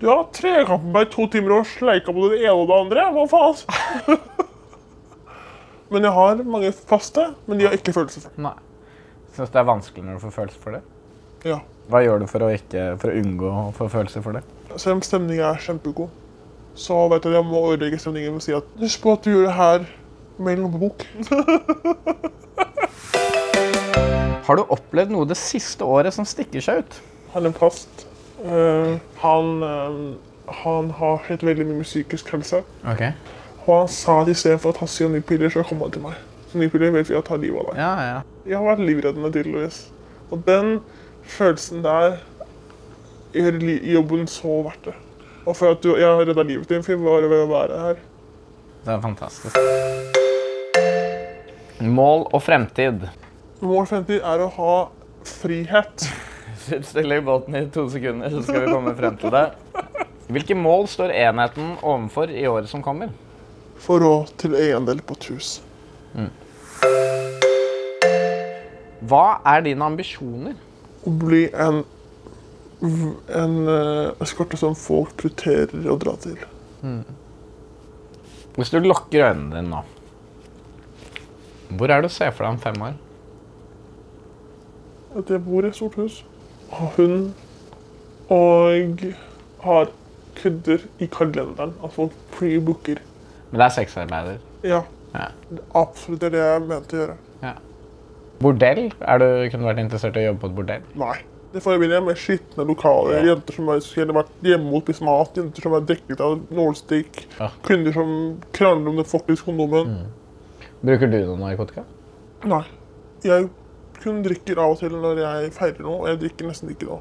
Du 0.00 0.08
har 0.10 0.26
trekamp 0.32 0.82
med 0.84 0.92
meg 0.92 1.06
i 1.06 1.10
to 1.14 1.24
timer 1.32 1.50
og 1.56 1.68
sleika 1.70 2.12
på 2.12 2.28
det 2.28 2.42
ene 2.42 2.52
og 2.52 2.66
det 2.68 2.76
andre. 2.76 3.06
Hva 3.14 3.24
faen? 3.30 4.18
men 5.92 6.04
jeg 6.04 6.12
har 6.18 6.42
mange 6.44 6.72
faste, 6.76 7.30
men 7.46 7.58
de 7.58 7.64
har 7.68 7.76
ikke 7.78 7.94
følelser 7.96 8.20
for 8.26 8.44
Nei. 8.44 8.52
Syns 9.36 9.52
det 9.52 9.60
er 9.60 9.68
vanskelig 9.68 10.04
når 10.04 10.12
du 10.18 10.22
får 10.26 10.34
følelser 10.36 10.60
for 10.60 10.70
det? 10.76 10.82
det. 11.42 11.50
Ja. 11.54 11.58
Hva 11.88 12.02
gjør 12.04 12.22
du 12.22 12.26
for 12.28 12.44
å, 12.44 12.52
ikke, 12.52 12.84
for 13.00 13.12
å 13.12 13.18
unngå 13.22 13.50
å 13.50 13.64
få 13.76 13.88
følelser 13.92 14.20
for 14.24 14.32
det? 14.36 14.44
Selv 14.76 14.98
om 14.98 15.04
stemningen 15.06 15.48
er 15.48 15.60
kjempegod, 15.62 16.10
så 16.76 17.06
vet 17.08 17.24
jeg 17.24 17.32
at 17.32 17.38
jeg 17.38 17.48
må 17.48 17.58
ødelegge 17.70 18.00
stemningen 18.02 18.36
med 18.36 18.42
å 18.42 18.46
si 18.46 18.56
at 18.56 18.66
husk 18.82 18.98
på 19.04 19.14
at 19.16 19.24
du 19.24 19.28
gjør 19.32 19.46
det 19.48 19.56
her 19.56 19.80
med 20.36 20.56
en 20.56 20.62
lommebok. 20.66 20.98
Har 24.44 24.58
du 24.58 24.62
opplevd 24.68 25.14
noe 25.14 25.26
det 25.28 25.38
siste 25.40 25.86
året 25.86 26.14
som 26.14 26.26
stikker 26.28 26.62
seg 26.62 26.84
ut? 26.84 26.98
Han 27.32 27.46
er 27.46 27.50
en 27.50 27.56
plast. 27.56 28.06
Eh, 28.44 28.92
han, 29.22 29.62
uh, 29.62 30.52
han 30.62 30.90
har 30.98 31.18
hatt 31.26 31.42
veldig 31.46 31.66
mye 31.70 31.86
psykisk 31.86 32.30
helse. 32.34 32.62
Ok. 32.84 33.02
Og 33.66 33.72
han 33.72 33.90
sa 33.90 34.20
at 34.22 34.30
istedenfor 34.30 34.74
å 34.74 34.78
ta 34.84 35.08
nypiller, 35.10 35.50
så 35.50 35.64
kom 35.66 35.82
han 35.82 35.94
til 35.94 36.04
meg. 36.04 36.20
Så 36.52 36.60
nypiller 36.62 36.94
vet 36.94 37.10
vi 37.10 37.16
at 37.18 37.26
tar 37.26 37.42
livet 37.42 37.58
av 37.58 37.72
deg. 37.72 37.80
Ja, 37.82 37.94
ja. 38.06 38.20
Jeg 38.46 38.60
har 38.60 38.68
vært 38.68 38.86
livreddende 38.86 39.32
tydeligvis. 39.34 39.80
Og 40.30 40.44
den 40.46 40.80
følelsen 41.26 41.82
der 41.82 42.20
gjør 43.34 43.58
jobben 43.96 44.26
så 44.30 44.62
verdt 44.68 44.84
det. 44.90 44.94
Og 45.46 45.56
for 45.56 45.74
at 45.74 45.82
du, 45.82 45.92
jeg 45.98 46.06
har 46.06 46.22
redda 46.22 46.42
livet 46.46 46.70
ditt 46.70 46.86
bare 47.02 47.28
ved 47.30 47.44
å 47.44 47.50
være 47.50 47.82
her. 47.82 48.00
Det 48.86 48.94
er 48.94 49.02
fantastisk. 49.02 49.58
Mål 51.82 52.28
og 52.30 52.42
fremtid. 52.42 53.08
Vår 53.66 53.86
fremtid 53.90 54.22
er 54.22 54.42
å 54.44 54.48
ha 54.56 54.74
frihet. 55.26 56.06
Still 56.90 57.12
i 57.12 57.20
båten 57.24 57.56
i 57.58 57.64
to 57.72 57.86
sekunder, 57.90 58.30
så 58.30 58.42
skal 58.46 58.64
vi 58.64 58.72
komme 58.72 58.94
frem 58.98 59.16
til 59.20 59.32
det. 59.34 59.46
Hvilke 60.26 60.56
mål 60.58 60.88
står 60.90 61.14
enheten 61.14 61.76
overfor 61.82 62.30
i 62.34 62.46
året 62.50 62.70
som 62.70 62.82
kommer? 62.82 63.12
Få 63.82 63.98
råd 64.02 64.32
til 64.40 64.56
eiendel 64.58 65.02
på 65.06 65.14
et 65.18 65.28
hus. 65.30 65.50
Hva 69.06 69.26
er 69.46 69.66
dine 69.66 69.86
ambisjoner? 69.86 70.56
Å 71.06 71.12
bli 71.14 71.44
en, 71.52 71.82
en 72.82 73.56
uh, 73.68 74.24
eskorte 74.24 74.58
som 74.58 74.74
folk 74.78 75.14
prioriterer 75.20 75.86
å 75.92 75.98
dra 76.00 76.16
til. 76.22 76.40
Hvis 78.56 78.72
du 78.72 78.80
lukker 78.80 79.28
øynene 79.28 79.52
dine 79.52 79.68
nå, 79.70 79.84
hvor 81.76 81.90
er 81.90 82.02
det 82.02 82.10
du 82.10 82.14
ser 82.14 82.32
for 82.32 82.46
deg 82.46 82.56
om 82.56 82.62
fem 82.62 82.82
år? 82.88 82.96
At 85.16 85.30
jeg 85.32 85.44
bor 85.44 85.64
i 85.64 85.68
et 85.70 85.74
stort 85.78 85.94
hus, 85.94 86.24
Og 86.72 86.90
hund 86.96 87.32
og 88.28 89.04
har 89.62 89.86
kødder 90.36 90.78
i 91.00 91.06
kalenderen. 91.06 91.74
At 91.84 91.92
folk 91.94 92.12
pre-booker. 92.34 92.98
Men 93.50 93.60
det 93.60 93.64
er 93.68 93.68
sexarbeider. 93.76 94.36
Ja, 94.64 94.82
Ja. 95.14 95.28
det 95.50 95.58
er 95.60 95.78
absolutt 95.80 96.20
det 96.20 96.32
jeg 96.34 96.60
mente 96.66 96.96
å 96.96 97.00
gjøre. 97.00 97.16
Ja. 97.42 97.52
Bordell? 98.40 98.92
Er 99.00 99.18
du, 99.18 99.24
kunne 99.50 99.64
vært 99.70 99.78
interessert 99.80 100.16
i 100.16 100.24
å 100.26 100.32
jobbe 100.32 100.40
på 100.40 100.46
et 100.50 100.56
bordell? 100.56 100.82
Nei. 100.94 101.16
Det 101.54 101.62
forbinder 101.62 101.96
jeg 101.96 102.04
med 102.04 102.16
skitne 102.20 102.66
lokaler. 102.68 103.14
Ja. 103.22 103.30
Jenter 103.34 103.54
som 103.54 103.68
har 103.70 103.78
vært 104.12 104.32
hjemme 104.44 104.74
og 104.76 104.82
spist 104.82 105.00
mat. 105.06 105.30
Jenter 105.38 105.62
som 105.62 105.72
er 105.78 105.86
dekket 105.88 106.20
av 106.20 106.40
nålestikk. 106.50 107.22
Ja. 107.38 107.48
Kunder 107.64 107.92
som 107.96 108.10
krangler 108.52 108.90
om 108.90 108.96
den 108.96 109.04
faktisk 109.08 109.46
kondomen. 109.46 109.94
Bruker 110.84 111.06
du 111.08 111.16
noe 111.24 111.38
narkotika? 111.40 111.84
Nei. 112.44 112.64
Jeg 113.24 113.48
kun 114.06 114.22
drikker 114.24 114.58
av 114.62 114.74
og 114.76 114.80
til 114.80 114.94
når 114.94 115.20
jeg 115.22 115.52
feirer 115.56 115.82
noe. 115.84 116.00
og 116.00 116.08
Jeg 116.12 116.20
drikker 116.24 116.50
nesten 116.50 116.72
ikke 116.72 116.88
nå. 116.88 116.98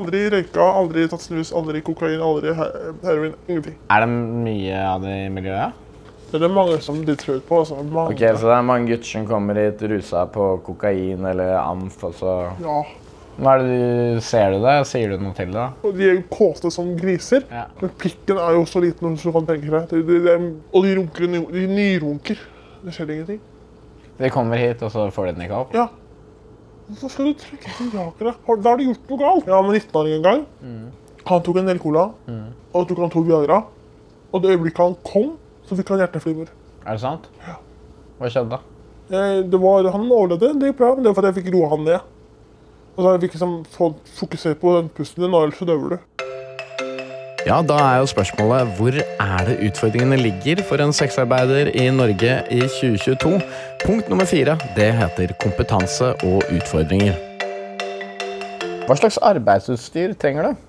Aldri 0.00 0.22
røyka, 0.32 0.68
aldri 0.82 1.06
tatt 1.12 1.24
snus, 1.24 1.52
aldri 1.56 1.82
kokain, 1.86 2.20
aldri 2.24 2.54
heroin. 2.56 3.34
Ingenting. 3.46 3.76
Er 3.92 4.04
det 4.06 4.10
mye 4.14 4.84
av 4.88 5.04
det 5.04 5.16
i 5.26 5.32
miljøet? 5.32 5.82
Det 6.26 6.40
er 6.40 6.42
det 6.48 6.54
mange 6.56 6.80
som 6.82 6.98
de 7.06 7.14
tror 7.14 7.38
på. 7.46 7.58
Altså. 7.62 7.76
Mange. 7.84 8.14
Ok, 8.16 8.22
Så 8.40 8.48
det 8.48 8.54
er 8.56 8.62
mange 8.66 8.88
gutter 8.90 9.12
som 9.12 9.26
kommer 9.28 9.58
hit 9.60 9.82
rusa 9.92 10.24
på 10.26 10.46
kokain 10.66 11.26
eller 11.30 11.52
amf, 11.60 12.00
og 12.04 12.14
så 12.18 12.32
Ja. 12.60 12.80
Hva 13.36 13.52
er 13.52 13.62
det 13.62 13.76
du, 14.16 14.20
Ser 14.24 14.50
du 14.54 14.62
det? 14.64 14.74
Sier 14.88 15.10
du 15.12 15.20
noe 15.20 15.34
til 15.36 15.52
det? 15.52 15.66
De 15.98 16.06
er 16.08 16.22
kåte 16.32 16.70
som 16.72 16.94
griser. 16.96 17.44
Ja. 17.52 17.66
Men 17.82 17.90
pikken 18.00 18.38
er 18.40 18.56
jo 18.56 18.64
så 18.64 18.80
liten 18.80 19.18
som 19.20 19.30
du 19.30 19.36
kan 19.36 19.46
tenke 19.50 19.68
deg. 19.68 19.90
De, 19.92 20.00
de, 20.08 20.20
de, 20.24 20.36
og 20.72 20.86
de 20.86 20.94
runker, 20.96 21.28
de 21.52 21.66
nyrunker. 21.68 22.40
Det 22.82 22.94
skjer 22.96 23.12
ingenting. 23.12 23.40
De 24.16 24.30
kommer 24.32 24.56
hit, 24.56 24.80
og 24.82 24.90
så 24.90 25.10
får 25.12 25.26
de 25.28 25.32
den 25.36 25.44
ikke 25.44 25.58
opp? 25.60 25.74
Ja. 25.76 25.88
Hvorfor 26.86 27.10
skal 27.10 27.24
du 27.32 27.38
trekke 27.40 27.72
til 27.78 27.90
Jakere? 27.96 28.34
Har- 28.46 28.56
Da 28.62 28.68
har 28.70 28.76
du 28.78 28.84
gjort 28.84 29.08
noe 29.10 29.18
galt. 29.18 29.46
Ja, 29.50 29.60
med 29.62 29.74
19-åring 29.80 30.14
en 30.16 30.22
gang. 30.22 30.46
Han 31.26 31.42
tok 31.42 31.56
en 31.58 31.66
del 31.66 31.78
cola, 31.82 32.10
og 32.72 32.88
tok 32.88 32.98
han 32.98 33.10
to 33.10 33.20
Viagra. 33.26 33.64
Og 34.32 34.42
det 34.42 34.50
øyeblikket 34.54 34.78
han 34.78 34.96
kom, 35.04 35.32
så 35.66 35.74
fikk 35.76 35.88
han 35.88 35.98
hjerteflimmer. 35.98 36.46
Er 36.86 36.92
det 36.92 37.00
sant? 37.00 37.26
Ja. 37.46 37.56
Hva 38.20 38.30
skjedde 38.30 38.50
da? 38.50 38.58
Det 39.50 39.58
var, 39.60 39.90
han 39.90 40.06
overlevde, 40.10 40.52
det 40.60 40.70
gikk 40.72 40.78
bra, 40.78 40.94
men 40.94 41.02
det 41.04 41.10
var 41.10 41.14
fordi 41.22 41.32
jeg 41.34 41.44
fikk 41.44 41.54
roa 41.54 41.68
han 41.74 41.84
ned. 41.84 42.00
Og 42.96 43.04
så 43.04 43.20
fikk 43.20 43.32
jeg 43.34 43.40
liksom 43.40 43.64
få 43.74 43.94
fokusere 44.20 44.54
på 44.54 44.76
den 44.80 44.88
pusten 44.88 45.22
din, 45.24 45.34
og 45.34 45.42
ellers 45.44 45.58
så 45.58 45.66
døver 45.66 45.88
du. 45.90 45.98
Ja, 47.46 47.60
da 47.62 47.76
er 47.78 47.98
jo 48.02 48.06
spørsmålet 48.10 48.72
hvor 48.78 48.96
er 48.98 49.44
det 49.46 49.58
utfordringene 49.68 50.16
ligger 50.18 50.64
for 50.66 50.82
en 50.82 50.90
sexarbeider 50.92 51.68
i 51.78 51.84
Norge 51.94 52.32
i 52.50 52.60
2022? 52.66 53.36
Punkt 53.84 54.08
nummer 54.08 54.24
fire, 54.24 54.56
det 54.76 54.88
heter 54.96 55.32
kompetanse 55.42 56.12
og 56.26 56.44
utfordringer. 56.52 57.16
Hva 58.86 58.96
slags 58.98 59.18
arbeidsutstyr 59.18 60.14
trenger 60.20 60.48
du? 60.48 60.62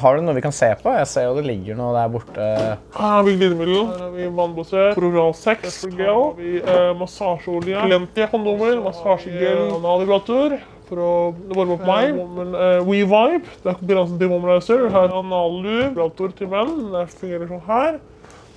Har 0.00 0.16
du 0.16 0.22
noe 0.22 0.36
vi 0.36 0.42
kan 0.44 0.54
se 0.54 0.68
på? 0.78 0.92
Jeg 0.94 1.08
ser 1.10 1.26
jo 1.26 1.38
det 1.38 1.46
ligger 1.48 1.78
noe 1.78 1.94
der 1.96 2.10
borte. 2.12 2.48
Her 2.94 3.14
har 3.16 3.24
vi 3.26 3.34
glidemiddel, 3.40 3.88
her 3.88 4.04
har 4.04 4.12
vi 4.14 4.28
vannbasert, 4.36 4.94
Proral 4.98 5.34
6, 5.34 5.80
her 5.96 6.12
har 6.12 6.36
vi 6.38 6.52
eh, 6.60 6.92
massasjeolje, 7.00 7.86
Lentia 7.90 8.28
kondomer, 8.30 8.78
massasjegel, 8.84 9.64
analvibrator 9.80 10.60
for 10.90 11.02
å 11.02 11.10
varme 11.54 11.76
opp 11.76 11.84
meg. 11.88 12.14
Men, 12.38 12.54
eh, 12.54 12.84
WeVibe, 12.86 13.42
det 13.64 13.72
er 13.72 13.80
konkurransen 13.82 14.20
til 14.20 14.30
Womanizer. 14.30 14.86
Her 14.94 15.08
er 15.08 15.18
anallu, 15.20 15.76
vibrator 15.88 16.38
til 16.38 16.50
menn, 16.54 16.76
det 16.94 17.04
fungerer 17.16 17.50
sånn 17.50 17.66
her. 17.68 18.00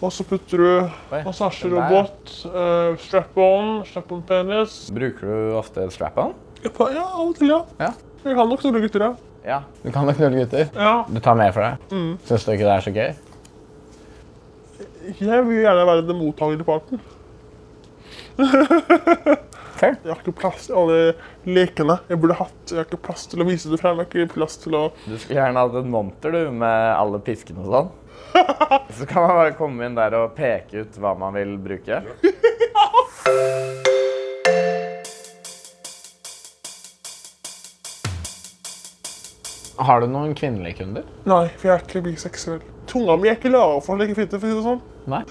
Og 0.03 0.11
så 0.11 0.25
putter 0.27 0.59
du 0.59 1.19
massasjerobot, 1.23 2.31
uh, 2.51 2.95
strap-on, 2.99 3.85
strap-on 3.87 4.23
penis. 4.27 4.73
Bruker 4.91 5.29
du 5.29 5.53
ofte 5.55 5.85
strap-on? 5.95 6.33
Ja, 6.63 6.71
av 7.05 7.21
og 7.23 7.37
til, 7.37 7.53
ja. 7.53 7.61
Ja. 7.79 7.93
Jeg 8.23 8.35
kan 8.35 8.51
nok 8.51 8.59
knulle 8.63 8.81
gutter, 8.83 9.05
ja. 9.07 9.13
Ja. 9.43 9.59
Du 9.83 9.91
kan 9.91 10.07
nok 10.07 10.19
knulle 10.19 10.43
gutter. 10.43 10.67
Ja, 10.75 10.95
Du 11.07 11.19
tar 11.23 11.39
mer 11.39 11.55
for 11.55 11.63
deg. 11.63 11.87
Mm. 11.91 12.17
Syns 12.27 12.47
du 12.47 12.51
ikke 12.55 12.67
det 12.67 12.75
er 12.75 12.85
så 12.87 12.95
gøy? 12.95 13.13
jeg 15.03 15.45
vil 15.47 15.57
gjerne 15.63 15.87
være 15.87 16.05
den 16.07 16.19
mottagende 16.19 16.63
parten. 16.67 17.01
Fair. 19.73 19.97
Jeg 20.03 20.11
har 20.13 20.21
ikke 20.21 20.35
plass 20.37 20.67
til 20.69 20.77
alle 20.79 20.99
lekene 21.49 21.97
jeg 22.07 22.19
burde 22.21 22.37
hatt. 22.39 22.61
Jeg 22.69 22.79
har 22.79 22.87
ikke 22.87 23.01
plass 23.09 23.25
til 23.27 23.43
å 23.43 23.47
vise 23.47 23.71
det 23.71 23.79
frem. 23.81 23.99
Jeg 23.99 24.07
har 24.07 24.23
ikke 24.23 24.35
plass 24.37 24.55
til 24.63 24.77
å... 24.79 24.85
Du 25.03 25.17
skulle 25.17 25.39
gjerne 25.41 25.65
hatt 25.65 25.75
et 25.81 25.89
monter 25.95 26.35
du, 26.35 26.41
med 26.55 26.85
alle 26.93 27.19
piskene 27.25 27.65
og 27.65 27.73
sånn. 27.73 27.91
Så 28.97 29.05
kan 29.09 29.23
man 29.25 29.35
bare 29.39 29.53
komme 29.57 29.85
inn 29.87 29.95
der 29.97 30.15
og 30.19 30.35
peke 30.37 30.83
ut 30.85 30.99
hva 31.01 31.15
man 31.19 31.33
vil 31.37 31.55
bruke. 31.61 32.01
Har 39.77 40.01
du 40.03 40.07
noen 40.07 40.35
kvinnelige 40.37 40.77
kunder? 40.83 41.05
Nei, 41.27 41.47
for 41.57 41.67
jeg 41.69 41.73
er 41.79 41.83
ikke 41.87 42.01
biseksuell. 42.05 42.61
Tunga 42.89 43.15
mi 43.17 43.29
er 43.31 43.37
ikke 43.39 43.51
laga 43.51 43.79
for 43.83 43.95
å 43.95 43.99
legge 44.01 44.15
fitte, 44.17 44.39
for 44.39 44.47
å 44.47 44.51
si 44.51 44.57
det 44.59 44.65
sånn. 44.67 44.81
Nei. 45.09 45.23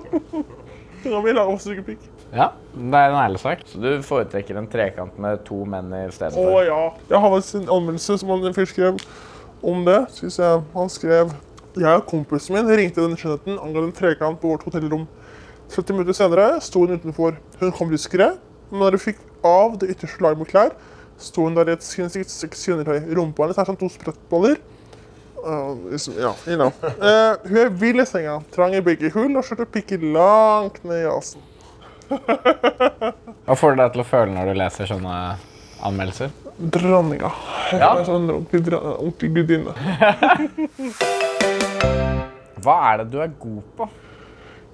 Tunga 1.02 1.22
mi 1.24 1.32
er 1.32 1.36
laga 1.36 1.48
for 1.50 1.58
å 1.58 1.64
stryke 1.64 1.84
pikk. 1.88 2.06
Ja, 2.30 2.46
det 2.76 3.00
er 3.00 3.10
en 3.10 3.18
ærlig 3.24 3.40
sak. 3.42 3.64
Så 3.66 3.80
du 3.82 3.88
foretrekker 4.06 4.60
en 4.60 4.68
trekant 4.70 5.18
med 5.20 5.42
to 5.48 5.64
menn 5.68 5.90
i 5.98 6.04
stedet 6.14 6.38
Å 6.38 6.44
for? 6.46 6.60
ja. 6.68 6.78
Jeg 7.10 7.22
har 7.24 7.34
faktisk 7.34 7.58
en 7.58 7.72
anmeldelse 7.74 8.18
som 8.22 8.30
han 8.36 8.56
fyr 8.56 8.70
skrev 8.70 9.02
om 9.66 9.82
det. 9.88 9.98
Synes 10.14 10.38
jeg 10.40 10.62
Han 10.76 10.92
skrev 10.94 11.34
Jeg 11.78 12.00
og 12.00 12.06
kompisen 12.10 12.56
min 12.56 12.70
ringte 12.80 13.02
den 13.04 13.18
skjønnheten 13.18 13.58
angående 13.60 13.90
en 13.90 13.96
trekant 13.96 14.40
på 14.42 14.50
vårt 14.50 14.64
hotellrom. 14.66 15.04
30 15.70 15.94
minutter 15.94 16.16
senere 16.18 16.46
sto 16.64 16.82
hun 16.82 16.96
utenfor. 16.98 17.36
Hun 17.60 17.74
kom 17.76 17.92
diskré, 17.92 18.32
men 18.72 18.82
når 18.82 18.96
hun 18.96 19.04
fikk 19.04 19.20
av 19.46 19.76
det 19.78 19.92
ytterste 19.94 20.24
laget 20.24 20.40
med 20.40 20.50
klær, 20.50 20.74
sto 21.20 21.46
hun 21.46 21.54
der 21.54 21.70
i 21.70 21.76
et 21.76 21.84
sexy 21.86 22.72
undertøy. 22.74 22.98
Rumpa 23.14 23.46
hennes 23.46 23.60
er 23.60 23.68
som 23.68 23.78
to 23.78 23.90
sprettballer. 23.92 24.58
Uh, 25.40 25.78
liksom, 25.92 26.18
ja, 26.20 26.34
you 26.46 26.56
know. 26.58 26.72
uh, 27.00 27.38
hun 27.46 27.56
er 27.62 27.70
vill 27.80 28.02
i 28.02 28.04
senga, 28.04 28.40
trang 28.52 28.74
i 28.76 28.82
begge 28.84 29.08
hull 29.14 29.38
og 29.38 29.46
skjørtet 29.46 29.70
pikker 29.72 30.02
langt 30.16 30.82
ned 30.84 31.06
i 31.06 31.08
halsen. 31.08 31.46
Hva 32.10 33.56
får 33.56 33.72
du 33.72 33.80
deg 33.80 33.94
til 33.94 34.02
å 34.02 34.08
føle 34.10 34.34
når 34.34 34.50
du 34.50 34.58
leser 34.58 34.90
sånne 34.90 35.14
anmeldelser? 35.86 36.34
Dronninga. 36.60 37.30
Ja. 37.72 37.94
Sånn 38.04 38.28
ordentlig 38.34 39.32
gudinne. 39.38 39.72
Hva 42.60 42.76
er 42.90 43.00
det 43.00 43.12
du 43.12 43.20
er 43.22 43.30
god 43.40 43.62
på? 43.76 43.86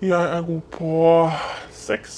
Jeg 0.02 0.30
er 0.36 0.42
god 0.46 0.62
på 0.74 0.92
sex. 1.72 2.16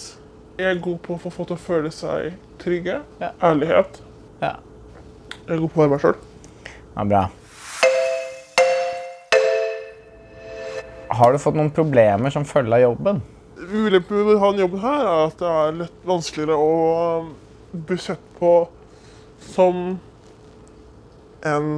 Jeg 0.59 0.71
er 0.73 0.81
god 0.83 0.97
på 1.05 1.15
å 1.15 1.21
få 1.23 1.31
folk 1.31 1.51
til 1.51 1.59
å 1.59 1.63
føle 1.63 1.91
seg 1.95 2.39
trygge. 2.63 3.03
Ja. 3.21 3.29
Ærlighet. 3.51 4.01
Ja, 4.41 4.55
Jeg 5.47 5.57
er 5.57 5.61
god 5.63 5.75
på 5.75 5.81
å 5.81 5.85
være 5.85 5.93
meg 5.93 6.03
sjøl. 6.03 6.17
ja 6.97 7.05
bra. 7.13 7.23
Har 11.19 11.33
du 11.33 11.39
fått 11.41 11.57
noen 11.57 11.71
problemer 11.75 12.31
som 12.31 12.45
følge 12.49 12.75
av 12.79 12.83
jobben? 12.83 13.23
Ulempen 13.59 14.25
med 14.27 14.43
å 14.43 14.51
jobben 14.59 14.83
her 14.83 15.05
er 15.05 15.23
at 15.29 15.39
det 15.41 15.53
er 15.61 15.79
litt 15.83 16.03
vanskeligere 16.07 16.59
å 16.59 16.75
um, 17.23 17.31
bli 17.89 17.97
sett 18.01 18.23
på 18.39 18.53
som 19.53 19.99
en 21.47 21.73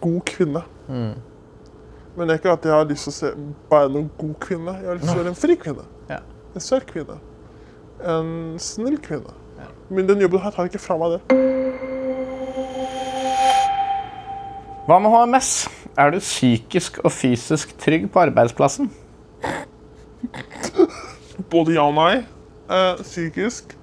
god 0.00 0.20
kvinne. 0.28 0.64
Men 2.14 2.28
det 2.28 2.34
er 2.34 2.40
ikke 2.42 2.52
at 2.54 2.66
jeg 2.68 2.74
har 2.76 2.84
lyst 2.86 3.08
til 3.08 3.12
å 3.12 3.16
se 3.16 3.30
bare 3.70 3.90
noen 3.90 4.10
god 4.18 4.34
kvinne. 4.42 4.74
Jeg 4.78 4.86
har 4.86 4.98
lyst 5.00 5.08
til 5.08 5.16
å 5.16 5.22
være 5.22 5.32
en 5.32 5.38
fri 5.38 5.56
kvinne. 5.58 5.86
Ja. 6.10 6.20
En 6.54 6.62
sterk 6.62 6.86
kvinne. 6.92 7.16
En 8.04 8.28
snill 8.62 9.00
kvinne. 9.02 9.34
Men 9.90 10.06
den 10.08 10.22
jobben 10.22 10.42
her 10.44 10.54
tar 10.54 10.68
ikke 10.70 10.80
fra 10.82 10.96
meg 11.00 11.16
det. 11.16 11.20
Hva 14.84 14.98
med 15.00 15.10
HMS? 15.12 15.50
Er 15.98 16.10
du 16.14 16.18
psykisk 16.20 16.98
og 17.04 17.12
fysisk 17.14 17.74
trygg 17.80 18.06
på 18.12 18.22
arbeidsplassen? 18.24 18.90
Både 21.52 21.74
ja 21.76 21.86
og 21.88 21.96
nei. 21.96 22.22
Eh, 22.64 23.00
psykisk 23.02 23.74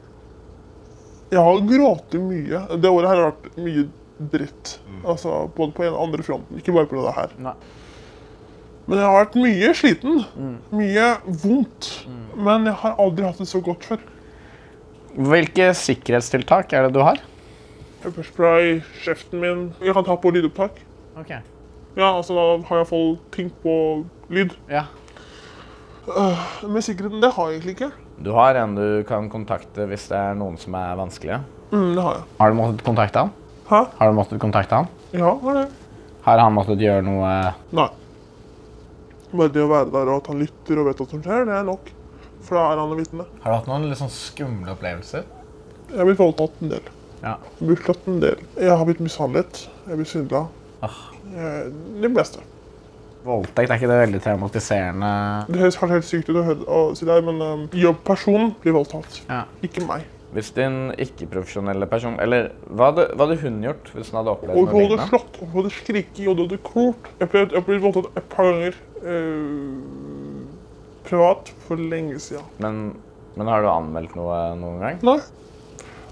Jeg 1.32 1.40
har 1.40 1.60
grått 1.68 2.16
mye. 2.20 2.64
Det 2.82 2.90
året 2.92 3.12
her 3.12 3.20
har 3.22 3.30
vært 3.30 3.60
mye 3.62 3.86
dritt. 4.32 4.80
Altså 5.02 5.46
både 5.56 5.74
på 5.74 5.86
en 5.86 5.94
og 5.96 6.02
andre 6.04 6.24
fronten, 6.26 6.60
ikke 6.60 6.74
bare 6.76 6.90
på 6.90 7.02
det 7.02 7.14
her. 7.16 7.32
Nei. 7.42 7.54
Men 8.92 9.00
jeg 9.00 9.08
har 9.08 9.22
vært 9.22 9.36
mye 9.40 9.68
sliten. 9.80 10.18
Mye 10.76 11.06
vondt. 11.46 11.86
Men 12.36 12.66
jeg 12.68 12.76
har 12.82 12.98
aldri 13.00 13.24
hatt 13.24 13.38
det 13.40 13.48
så 13.48 13.62
godt 13.64 13.86
før. 13.88 14.02
Hvilke 15.16 15.70
sikkerhetstiltak 15.80 16.76
er 16.76 16.90
det 16.90 16.98
du 16.98 17.00
har? 17.00 17.22
Pepperspray, 18.04 18.82
kjeften 19.00 19.40
min. 19.40 19.62
Jeg 19.80 19.96
kan 19.96 20.04
ta 20.10 20.18
på 20.20 20.34
lydopptak. 20.36 20.82
Okay. 21.22 21.40
Ja, 21.96 22.10
altså 22.10 22.36
Da 22.36 22.44
har 22.68 22.82
jeg 22.82 22.84
iallfall 22.84 23.16
ting 23.32 23.54
på 23.64 23.78
lyd. 24.28 24.58
Ja. 24.68 24.84
Men 26.68 26.84
sikkerheten, 26.84 27.24
det 27.24 27.32
har 27.38 27.48
jeg 27.48 27.62
egentlig 27.62 27.78
ikke. 27.78 27.92
Du 28.28 28.34
har 28.36 28.60
en 28.60 28.76
du 28.76 28.86
kan 29.08 29.32
kontakte 29.32 29.88
hvis 29.88 30.10
det 30.12 30.20
er 30.20 30.36
noen 30.36 30.60
som 30.60 30.76
er 30.76 31.00
vanskelige. 31.00 31.40
Mm, 31.72 31.96
det 31.96 32.04
har 32.10 32.20
jeg. 32.20 32.28
Har 32.44 32.52
du 32.52 32.60
måttet 32.60 32.84
kontakte 32.92 33.24
han? 33.24 33.34
Hæ? 33.72 33.86
Har 34.02 34.12
du 34.12 34.20
måttet 34.20 34.44
kontakte 34.44 34.82
han? 34.84 34.92
Ja, 35.16 35.32
har 35.48 35.62
det. 35.62 35.68
Har 36.28 36.44
han 36.44 36.60
måttet 36.60 36.84
gjøre 36.84 37.08
noe 37.08 37.32
Nei. 37.72 37.88
Bare 39.32 39.52
det 39.56 39.64
å 39.64 39.70
være 39.72 39.92
der 39.94 40.10
og 40.12 40.18
at 40.22 40.28
han 40.32 40.40
lytter 40.44 40.80
og 40.82 40.88
vet 40.90 41.02
hva 41.02 41.10
som 41.12 41.22
skjer, 41.24 41.46
det 41.48 41.58
er 41.60 41.68
nok. 41.68 41.92
For 42.42 42.58
da 42.58 42.64
er 42.74 42.82
han 42.82 42.96
vitne. 42.98 43.26
Har 43.44 43.52
du 43.54 43.58
hatt 43.60 43.68
noen 43.70 43.90
litt 43.90 44.00
sånn 44.02 44.12
skumle 44.12 44.74
opplevelser? 44.74 45.24
Jeg 45.92 45.98
har 46.00 46.08
blitt 46.10 46.20
voldtatt 46.22 46.62
en 46.64 46.72
del. 46.74 46.88
Ja. 47.22 47.36
Blitt 47.60 47.84
slått 47.86 48.08
en 48.10 48.20
del. 48.24 48.40
Jeg 48.58 48.72
har 48.74 48.88
blitt 48.88 49.04
mishandlet. 49.04 49.66
Jeg 49.86 49.92
har 49.94 50.00
blitt 50.02 50.10
svindla. 50.12 50.48
Ah. 50.82 50.96
Jeg- 51.36 51.74
Det 52.02 52.14
beste. 52.14 52.40
Voldtekt, 53.24 53.70
er 53.70 53.76
ikke 53.78 53.88
det 53.92 54.00
veldig 54.10 54.22
traumatiserende? 54.24 55.46
Det 55.48 55.60
høres 55.62 55.78
kanskje 55.78 55.94
helt 56.00 56.06
sykt 56.08 56.30
ut 56.32 56.36
å, 56.42 56.44
høre, 56.44 56.66
å 56.66 56.96
si 56.98 57.06
det, 57.06 57.24
men 57.24 57.42
um, 57.42 57.68
jobbpersonen 57.78 58.56
blir 58.64 58.74
voldtatt. 58.74 59.22
Ja. 59.30 59.44
Ikke 59.62 59.86
meg. 59.86 60.08
Hvis 60.34 60.50
din 60.56 60.94
ikke-profesjonelle 60.96 61.86
person 61.92 62.16
Eller 62.24 62.54
hva 62.72 62.86
hadde, 62.88 63.04
hva 63.20 63.26
hadde 63.28 63.36
hun 63.42 63.58
gjort 63.66 63.90
hvis 63.92 64.12
hun 64.14 64.22
hadde 64.22 64.32
opplevd 64.32 64.56
noe 64.56 64.70
hun 64.72 64.86
hadde 64.96 65.08
slått, 65.10 65.40
hun 65.42 65.50
hadde 65.58 65.72
skriket, 65.76 66.22
hun 66.26 66.38
hadde 66.40 66.58
klort. 66.64 67.10
Jeg 67.20 67.30
ble, 67.34 67.42
jeg 67.52 67.66
ble 67.68 67.80
voldtatt 67.84 68.08
et 68.16 68.30
par 68.32 68.48
ganger 68.48 68.78
eh, 69.06 70.48
privat 71.08 71.52
for 71.68 71.78
lenge 71.82 72.20
siden. 72.20 72.44
Men, 72.62 72.82
men 73.36 73.48
har 73.52 73.62
du 73.64 73.70
anmeldt 73.72 74.16
noe 74.20 74.40
noen 74.60 74.82
gang? 74.84 75.00
Nei. 75.06 75.20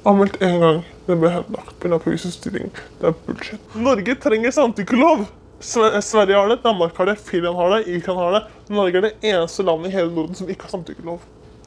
Anmeldt 0.08 0.40
én 0.46 0.60
gang. 0.64 0.80
Det 1.08 1.18
ble 1.20 1.32
henlagt 1.34 1.76
pga. 1.84 2.00
politisk 2.00 2.38
stilling. 2.40 2.70
Det 3.02 3.10
er 3.12 3.18
bullshit. 3.26 3.76
Norge 3.76 4.16
trenger 4.24 4.54
samtykkelov. 4.56 5.26
Sve- 5.60 6.00
Sverige 6.06 6.38
har 6.40 6.48
det, 6.54 6.62
Danmark 6.64 6.96
har 6.98 7.10
det, 7.12 7.18
Finland 7.20 7.58
har 7.60 7.74
det, 7.76 7.82
Irland 7.92 8.20
har 8.22 8.32
det. 8.38 8.44
Norge 8.72 8.96
er 9.02 9.02
det 9.10 9.16
eneste 9.28 9.66
landet 9.68 9.92
i 9.92 9.98
hele 9.98 10.14
Norden 10.16 10.38
som 10.40 10.48
ikke 10.50 10.70
har 10.70 10.72
samtykkelov. 10.78 11.20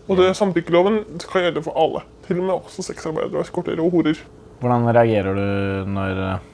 Og 0.08 0.16
det 0.18 0.30
samtykkeloven 0.34 1.02
kan 1.28 1.44
gjelde 1.44 1.62
for 1.62 1.76
alle. 1.78 2.00
Til 2.26 2.40
og 2.40 2.46
med 2.48 2.54
også 2.56 2.82
sexarbeidere, 2.88 3.44
eskortere 3.44 3.84
og 3.84 3.92
horer. 3.92 4.18
Hvordan 4.62 4.88
reagerer 4.96 5.36
du 5.36 5.90
når 5.92 6.22
eh, 6.24 6.48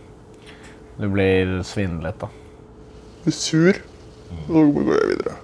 du 0.98 1.06
blir 1.12 1.54
svindlet, 1.68 2.18
da? 2.20 2.28
Blir 3.22 3.36
sur, 3.36 3.78
så 4.28 4.64
går 4.74 4.92
jeg 4.94 5.12
videre. 5.14 5.36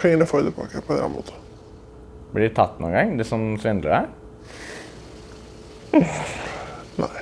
Pengene 0.00 0.26
får 0.26 0.42
jeg 0.42 0.50
tilbake 0.50 0.82
på 0.86 0.94
en 0.94 1.02
annen 1.04 1.18
måte. 1.18 1.36
Blir 2.30 2.46
de 2.46 2.54
tatt 2.54 2.78
noen 2.82 2.94
gang, 2.94 3.16
de 3.18 3.26
som 3.26 3.44
svindler 3.60 3.90
deg? 3.96 4.04
Nei. 7.00 7.14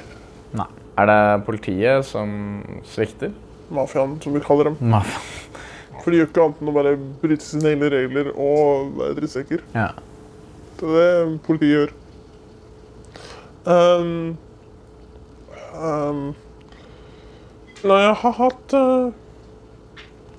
Nei. 0.58 0.68
Er 1.00 1.08
det 1.08 1.20
politiet 1.46 2.06
som 2.08 2.28
svikter? 2.88 3.32
Mafiaen, 3.72 4.18
som 4.22 4.34
vi 4.36 4.42
kaller 4.44 4.70
dem. 4.70 4.78
Mafia. 4.80 5.20
For 5.98 6.12
de 6.12 6.20
gjør 6.20 6.28
ikke 6.30 6.44
annet 6.44 6.60
enn 6.62 6.70
å 6.70 6.76
bare 6.76 6.92
bryte 7.22 7.44
sine 7.44 7.72
egne 7.72 7.88
regler 7.92 8.30
og 8.32 8.92
være 9.00 9.16
drittsekker. 9.18 9.64
Ja. 9.74 9.90
Det 10.78 10.88
er 10.88 10.98
det 10.98 11.40
politiet 11.46 11.74
gjør. 11.74 11.96
Um, 13.68 14.38
um, 15.74 16.22
når 17.82 18.04
jeg 18.04 18.14
har 18.22 18.36
hatt 18.38 18.76
uh, 18.78 19.10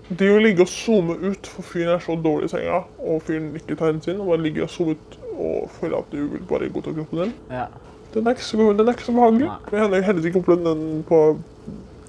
Det 0.09 0.25
å 0.33 0.39
ligge 0.41 0.65
og 0.65 0.69
zoome 0.71 1.15
ut 1.21 1.47
for 1.51 1.65
fyren 1.69 1.91
er 1.93 1.99
så 2.01 2.15
dårlig 2.17 2.47
i 2.47 2.53
senga, 2.55 2.79
og 3.05 3.19
fyren 3.27 3.51
ikke 3.59 3.75
tar 3.77 3.91
hensyn, 3.91 4.17
og 4.23 4.31
bare 4.31 4.41
ligger 4.41 4.65
og 4.65 4.71
zoomer 4.73 4.97
ut 4.97 5.17
og 5.39 5.67
føler 5.77 5.99
at 5.99 6.09
du 6.11 6.23
vil 6.33 6.41
bare 6.49 6.69
godta 6.73 6.91
kroppen 6.95 7.21
din, 7.21 7.33
ja. 7.53 7.67
den 8.15 8.25
er 8.27 8.35
ikke 8.35 8.43
så, 8.47 8.71
den 8.75 8.89
er 8.89 8.97
ikke 8.97 9.05
så 9.05 9.13
behagelig. 9.15 9.45
Nei. 9.51 9.73
Jeg 9.75 9.83
har 9.83 10.07
heller 10.09 10.29
ikke 10.31 10.41
opplevd 10.41 10.65
den 10.65 10.81
på 11.07 11.19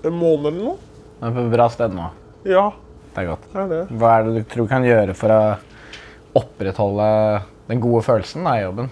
en 0.09 0.17
måned 0.17 0.49
eller 0.51 0.65
noe. 0.65 0.79
Den 1.21 1.29
er 1.29 1.37
på 1.37 1.45
et 1.45 1.53
bra 1.53 1.67
sted 1.71 1.95
nå. 1.99 2.09
Ja, 2.49 2.65
Det 3.11 3.23
er 3.23 3.29
godt. 3.35 3.45
det 3.53 3.61
er 3.61 3.71
det. 3.75 3.83
Hva 4.01 4.15
er 4.17 4.27
det 4.27 4.33
du 4.39 4.49
tror 4.55 4.67
du 4.67 4.73
kan 4.73 4.87
gjøre 4.89 5.15
for 5.19 5.35
å 5.37 5.43
opprettholde 6.41 7.11
den 7.69 7.85
gode 7.85 8.03
følelsen 8.07 8.49
da, 8.49 8.57
i 8.57 8.65
jobben? 8.65 8.91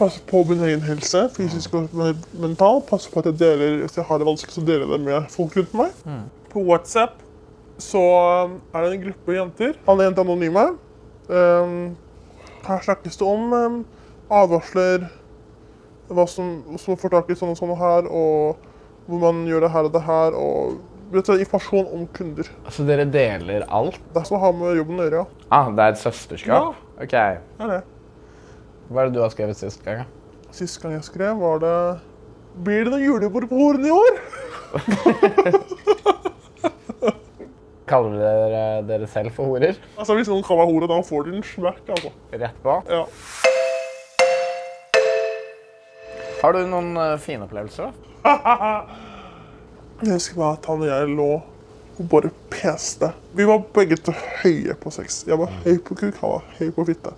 Passe 0.00 0.20
på 0.26 0.42
min 0.48 0.62
egen 0.66 0.82
helse, 0.82 1.26
fysisk 1.36 1.74
og 1.78 1.96
mental. 2.40 2.82
Passe 2.88 3.12
på 3.12 3.22
at 3.22 3.30
jeg 3.30 3.38
deler, 3.40 3.82
hvis 3.84 3.98
jeg 4.00 4.06
har 4.08 4.20
det 4.20 4.28
vanskelig, 4.28 4.56
så 4.56 4.64
deler 4.66 4.86
jeg 4.88 4.94
det 4.96 5.00
med 5.06 5.32
folk 5.32 5.56
rundt 5.60 5.74
meg. 5.76 5.96
På 6.50 6.64
WhatsApp 6.66 7.20
så 7.82 8.02
er 8.74 8.84
det 8.84 8.92
en 8.92 9.02
gruppe 9.08 9.36
jenter. 9.36 9.74
Alle 9.88 10.06
jenter 10.06 10.22
er 10.22 10.28
anonyme. 10.28 10.66
Um, 11.30 11.74
her 12.66 12.84
snakkes 12.84 13.18
det 13.20 13.26
om 13.26 13.52
um, 13.52 13.80
advarsler, 14.30 15.08
hva 16.10 16.26
som, 16.28 16.76
som 16.80 16.98
får 16.98 17.14
tak 17.14 17.30
i 17.30 17.38
sånn 17.38 17.54
og 17.54 17.58
sånn 17.58 17.74
her, 17.78 18.08
og 18.10 18.58
hvor 19.06 19.22
man 19.22 19.44
gjør 19.48 19.66
det 19.66 19.72
her 19.74 19.88
og 19.88 19.94
det 19.94 20.02
her, 20.06 20.36
og 20.38 20.80
rett 21.10 21.22
og 21.24 21.32
slett 21.32 21.44
informasjon 21.44 21.88
om 21.94 22.04
kunder. 22.14 22.50
Altså, 22.64 22.86
dere 22.86 23.06
deler 23.10 23.66
alt? 23.66 23.98
Det 24.12 24.22
er 24.22 24.28
som 24.28 24.42
har 24.42 24.54
med 24.56 24.78
jobben 24.78 25.00
å 25.00 25.06
gjøre, 25.06 25.22
ja. 25.24 25.48
Ah, 25.50 25.70
det 25.74 25.86
er 25.86 25.96
et 25.96 26.02
søsterskap? 26.02 26.78
Ok. 27.00 27.14
Det 27.14 27.66
er 27.66 27.74
det. 27.74 27.80
Hva 28.90 29.02
er 29.02 29.10
det 29.10 29.16
du 29.18 29.22
har 29.22 29.32
skrevet 29.34 29.58
sist 29.58 29.82
gang? 29.86 30.06
Sist 30.54 30.80
gang 30.82 30.96
jeg 30.96 31.06
skrev, 31.06 31.38
var 31.38 31.62
det 31.62 31.74
Blir 32.66 32.86
det 32.86 32.90
noe 32.90 33.04
julebord 33.04 33.46
på 33.46 33.58
Horen 33.60 33.86
i 33.86 33.92
år? 33.94 34.18
Kaller 37.90 38.14
dere 38.20 38.64
dere 38.86 39.06
selv 39.10 39.34
for 39.34 39.50
horer? 39.50 39.78
Altså, 39.98 40.14
Hvis 40.14 40.28
noen 40.30 40.44
kaller 40.46 40.68
meg 40.68 40.74
hore, 40.76 40.90
da 40.90 41.00
får 41.06 41.26
de 41.26 41.36
en 41.36 41.46
smekk. 41.46 41.82
altså. 41.96 42.12
Rett 42.32 42.60
på. 42.62 42.76
Ja. 42.86 43.04
Har 46.40 46.56
du 46.56 46.60
noen 46.70 46.94
uh, 46.96 47.18
fine 47.20 47.44
opplevelser? 47.44 47.90
da? 48.24 48.30
Jeg 50.00 50.14
husker 50.16 50.38
bare 50.38 50.56
at 50.56 50.66
han 50.70 50.80
og 50.80 50.88
jeg 50.88 51.08
lå 51.12 51.32
og 52.00 52.06
bare 52.08 52.30
peste. 52.48 53.10
Vi 53.36 53.44
var 53.44 53.60
begge 53.76 53.98
to 54.00 54.14
høye 54.40 54.72
på 54.80 54.92
sex. 54.94 55.18
Jeg 55.28 55.36
var 55.36 55.52
høy 55.66 55.76
på 55.84 55.96
kuk, 55.98 56.16
han 56.22 56.32
var 56.38 56.46
høy 56.56 56.70
på 56.72 56.86
fitte. 56.88 57.12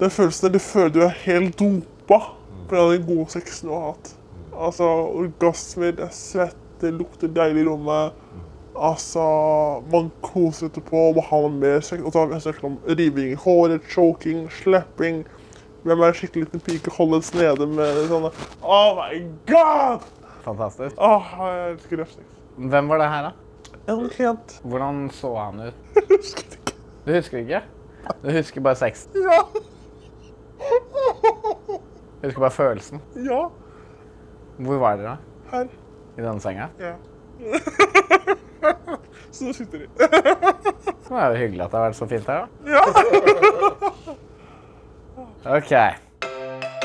Den 0.00 0.10
følelsen 0.10 0.48
der 0.48 0.56
du 0.56 0.64
føler 0.64 0.94
du 0.96 0.98
er 1.06 1.14
helt 1.22 1.54
dopa 1.60 2.18
fra 2.66 2.88
den 2.90 3.06
gode 3.06 3.28
sexen 3.36 3.70
du 3.70 3.76
har 3.76 3.92
hatt. 3.92 4.10
Altså, 4.56 4.88
orgasmer, 5.22 5.94
det 5.94 6.08
er 6.08 6.16
svett, 6.16 6.58
det 6.82 6.90
lukter 6.96 7.30
deilig 7.30 7.62
i 7.62 7.68
rommet. 7.68 8.18
Altså, 8.76 9.22
man 9.92 10.10
koser 10.22 10.66
etterpå, 10.68 11.12
man 11.16 11.24
har 11.24 11.48
mer 11.48 11.80
sex. 11.80 12.02
Og 12.02 12.12
så 12.12 12.18
har 12.22 12.26
vi 12.26 12.40
snakket 12.40 12.64
om 12.64 12.78
riving 12.88 13.32
i 13.32 13.38
håret, 13.40 13.82
choking, 13.90 14.46
slapping. 14.52 15.24
Hvem 15.86 16.00
er 16.02 16.10
en 16.10 16.14
skikkelig 16.18 16.46
liten 16.46 16.62
pike 16.66 16.90
holdes 16.96 17.30
nede 17.34 17.66
med 17.70 18.00
sånne 18.10 18.32
Oh 18.66 18.96
my 18.98 19.20
god! 19.46 20.02
Fantastisk. 20.42 20.96
Åh, 20.98 21.28
jeg 21.40 21.72
elsker 21.74 22.00
røftsex. 22.02 22.32
Hvem 22.56 22.88
var 22.90 23.02
det 23.02 23.08
her, 23.12 23.28
da? 23.28 23.32
En 23.92 24.08
klient. 24.10 24.56
Hvordan 24.66 25.04
så 25.14 25.30
han 25.38 25.60
ut? 25.68 25.74
Jeg 25.96 26.08
husker 26.10 26.42
ikke. 26.42 26.74
Du 27.06 27.12
husker 27.14 27.38
ikke? 27.38 27.60
Du 28.22 28.30
husker 28.34 28.60
bare 28.66 28.78
sexen? 28.80 29.10
Ja. 29.14 29.42
Du 32.22 32.26
husker 32.26 32.40
bare 32.40 32.50
følelsen? 32.50 33.02
Ja. 33.16 33.44
Hvor 34.58 34.82
var 34.82 34.96
dere? 34.98 35.16
Her. 35.52 35.70
I 36.18 36.24
denne 36.24 36.40
senga? 36.42 36.68
Ja. 36.82 36.96
Så 39.34 39.48
nå 39.48 39.52
sitter 39.56 39.84
de. 39.84 39.88
Det 41.06 41.14
er 41.14 41.30
jo 41.30 41.38
hyggelig 41.38 41.62
at 41.66 41.70
det 41.70 41.78
har 41.78 41.84
vært 41.86 41.98
så 41.98 42.06
fint 42.10 42.26
her, 42.30 42.46
da. 42.46 42.46
Ja. 42.72 42.84
Ok. 45.46 45.70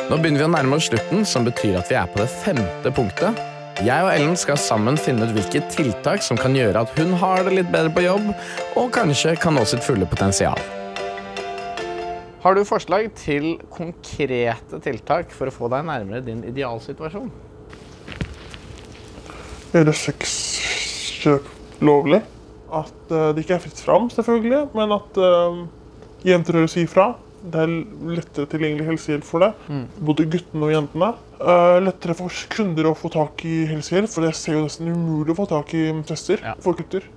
Nå 0.05 0.17
begynner 0.21 0.43
vi 0.43 0.45
å 0.45 0.51
nærme 0.53 0.77
oss 0.77 0.85
slutten, 0.91 1.23
som 1.25 1.47
betyr 1.47 1.79
at 1.79 1.89
vi 1.89 1.95
er 1.97 2.09
på 2.11 2.19
det 2.21 2.27
femte 2.29 2.91
punktet. 2.93 3.39
Jeg 3.81 4.05
og 4.05 4.11
Ellen 4.11 4.35
skal 4.37 4.59
sammen 4.61 4.99
finne 5.01 5.25
ut 5.25 5.33
hvilke 5.33 5.63
tiltak 5.73 6.21
som 6.21 6.37
kan 6.37 6.53
gjøre 6.53 6.83
at 6.83 6.91
hun 6.99 7.15
har 7.17 7.41
det 7.47 7.55
litt 7.57 7.71
bedre 7.73 7.89
på 7.95 8.03
jobb, 8.05 8.27
og 8.77 8.91
kanskje 8.93 9.33
kan 9.41 9.57
nå 9.57 9.63
sitt 9.65 9.81
fulle 9.81 10.05
potensial. 10.05 10.59
Har 12.43 12.57
du 12.57 12.61
forslag 12.65 13.09
til 13.17 13.55
konkrete 13.73 14.77
tiltak 14.85 15.33
for 15.33 15.49
å 15.49 15.55
få 15.55 15.71
deg 15.73 15.87
nærmere 15.89 16.21
din 16.25 16.43
idealsituasjon? 16.45 17.31
Er 19.73 19.85
det 19.87 19.97
sexkjøp 19.97 21.49
lovlig. 21.81 22.21
At 22.71 23.11
eh, 23.11 23.31
det 23.35 23.43
ikke 23.43 23.57
er 23.57 23.65
fritt 23.65 23.81
fram, 23.83 24.07
selvfølgelig, 24.13 24.61
men 24.77 24.95
at 24.95 25.19
uh, 25.19 25.65
jenter 26.27 26.59
hører 26.59 26.71
si 26.71 26.85
ifra. 26.85 27.11
Det 27.41 27.63
er 27.63 27.71
lettere 28.15 28.47
tilgjengelig 28.47 28.85
helsehjelp 28.85 29.25
for 29.25 29.43
det. 29.43 29.79
Både 29.99 30.27
guttene 30.29 30.67
og 30.67 30.75
jentene. 30.75 31.09
Uh, 31.41 31.79
lettere 31.81 32.15
for 32.15 32.43
kunder 32.53 32.91
å 32.91 32.93
få 32.97 33.09
tak 33.11 33.41
i 33.49 33.63
helsehjelp, 33.71 34.11
for 34.13 34.27
det 34.27 34.35
ser 34.37 34.59
jo 34.59 34.67
nesten 34.67 34.91
umulig 34.93 35.33
å 35.33 35.39
få 35.41 35.49
tak 35.49 35.73
i 35.75 35.87
tester 36.07 36.43
Ja. 36.45 36.53
for 36.61 36.77
gutter. 36.77 37.07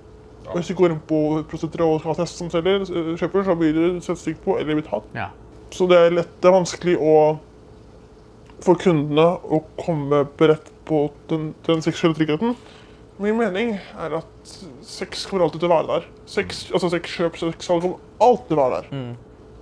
Og 0.49 0.59
hvis 0.59 0.69
du 0.69 0.75
går 0.77 0.93
inn 0.93 1.01
på 1.09 1.19
prostituerte 1.49 1.87
og 1.87 2.01
skal 2.01 2.13
ha 2.13 2.19
test 2.19 2.37
som 2.37 2.49
selger, 2.53 2.81
eh, 2.85 3.15
kjøper, 3.17 3.45
så 3.45 3.55
blir 3.57 3.73
du 3.73 4.01
sett 4.01 4.21
stygt 4.21 4.43
på 4.43 4.59
eller 4.59 4.77
blitt 4.77 4.89
tatt. 4.89 5.07
Ja. 5.15 5.29
Så 5.73 5.87
det 5.89 5.97
er 5.97 6.11
lett, 6.11 6.41
det 6.41 6.49
er 6.49 6.59
vanskelig 6.59 6.97
å 7.01 7.39
for 8.63 8.75
kundene 8.79 9.25
å 9.43 9.63
komme 9.77 10.23
beredt 10.37 10.69
på 10.87 11.11
den, 11.29 11.53
den 11.65 11.81
seksuelle 11.81 12.15
tryggheten. 12.15 12.55
Min 13.17 13.37
mening 13.39 13.77
er 13.95 14.17
at 14.17 14.55
sex 14.83 15.23
kommer 15.29 15.45
alltid 15.45 15.61
til 15.63 15.69
å 15.69 15.75
være 15.75 15.87
der. 15.87 16.07
Sex, 16.27 16.65
altså 16.73 16.89
Sexkjøp 16.91 17.37
sex, 17.39 17.61
salg 17.63 17.85
kommer 17.85 18.01
alltid 18.23 18.49
til 18.49 18.57
å 18.57 18.65
være 18.65 18.81
der. 18.81 19.05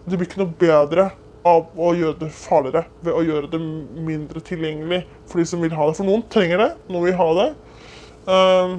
Det 0.08 0.18
blir 0.18 0.30
ikke 0.30 0.42
noe 0.42 0.56
bedre 0.64 1.10
av 1.48 1.76
å 1.76 1.92
gjøre 1.96 2.18
det 2.24 2.30
farligere 2.34 2.88
ved 3.04 3.14
å 3.14 3.22
gjøre 3.28 3.50
det 3.52 3.60
mindre 3.60 4.42
tilgjengelig 4.48 5.04
for 5.28 5.42
de 5.42 5.46
som 5.48 5.62
vil 5.64 5.76
ha 5.76 5.90
det. 5.90 5.98
For 6.00 6.08
noen 6.08 6.24
trenger 6.34 6.64
det, 6.64 6.70
noen 6.90 7.08
vil 7.10 7.18
ha 7.20 7.30
det. 7.40 7.48
Um, 8.26 8.76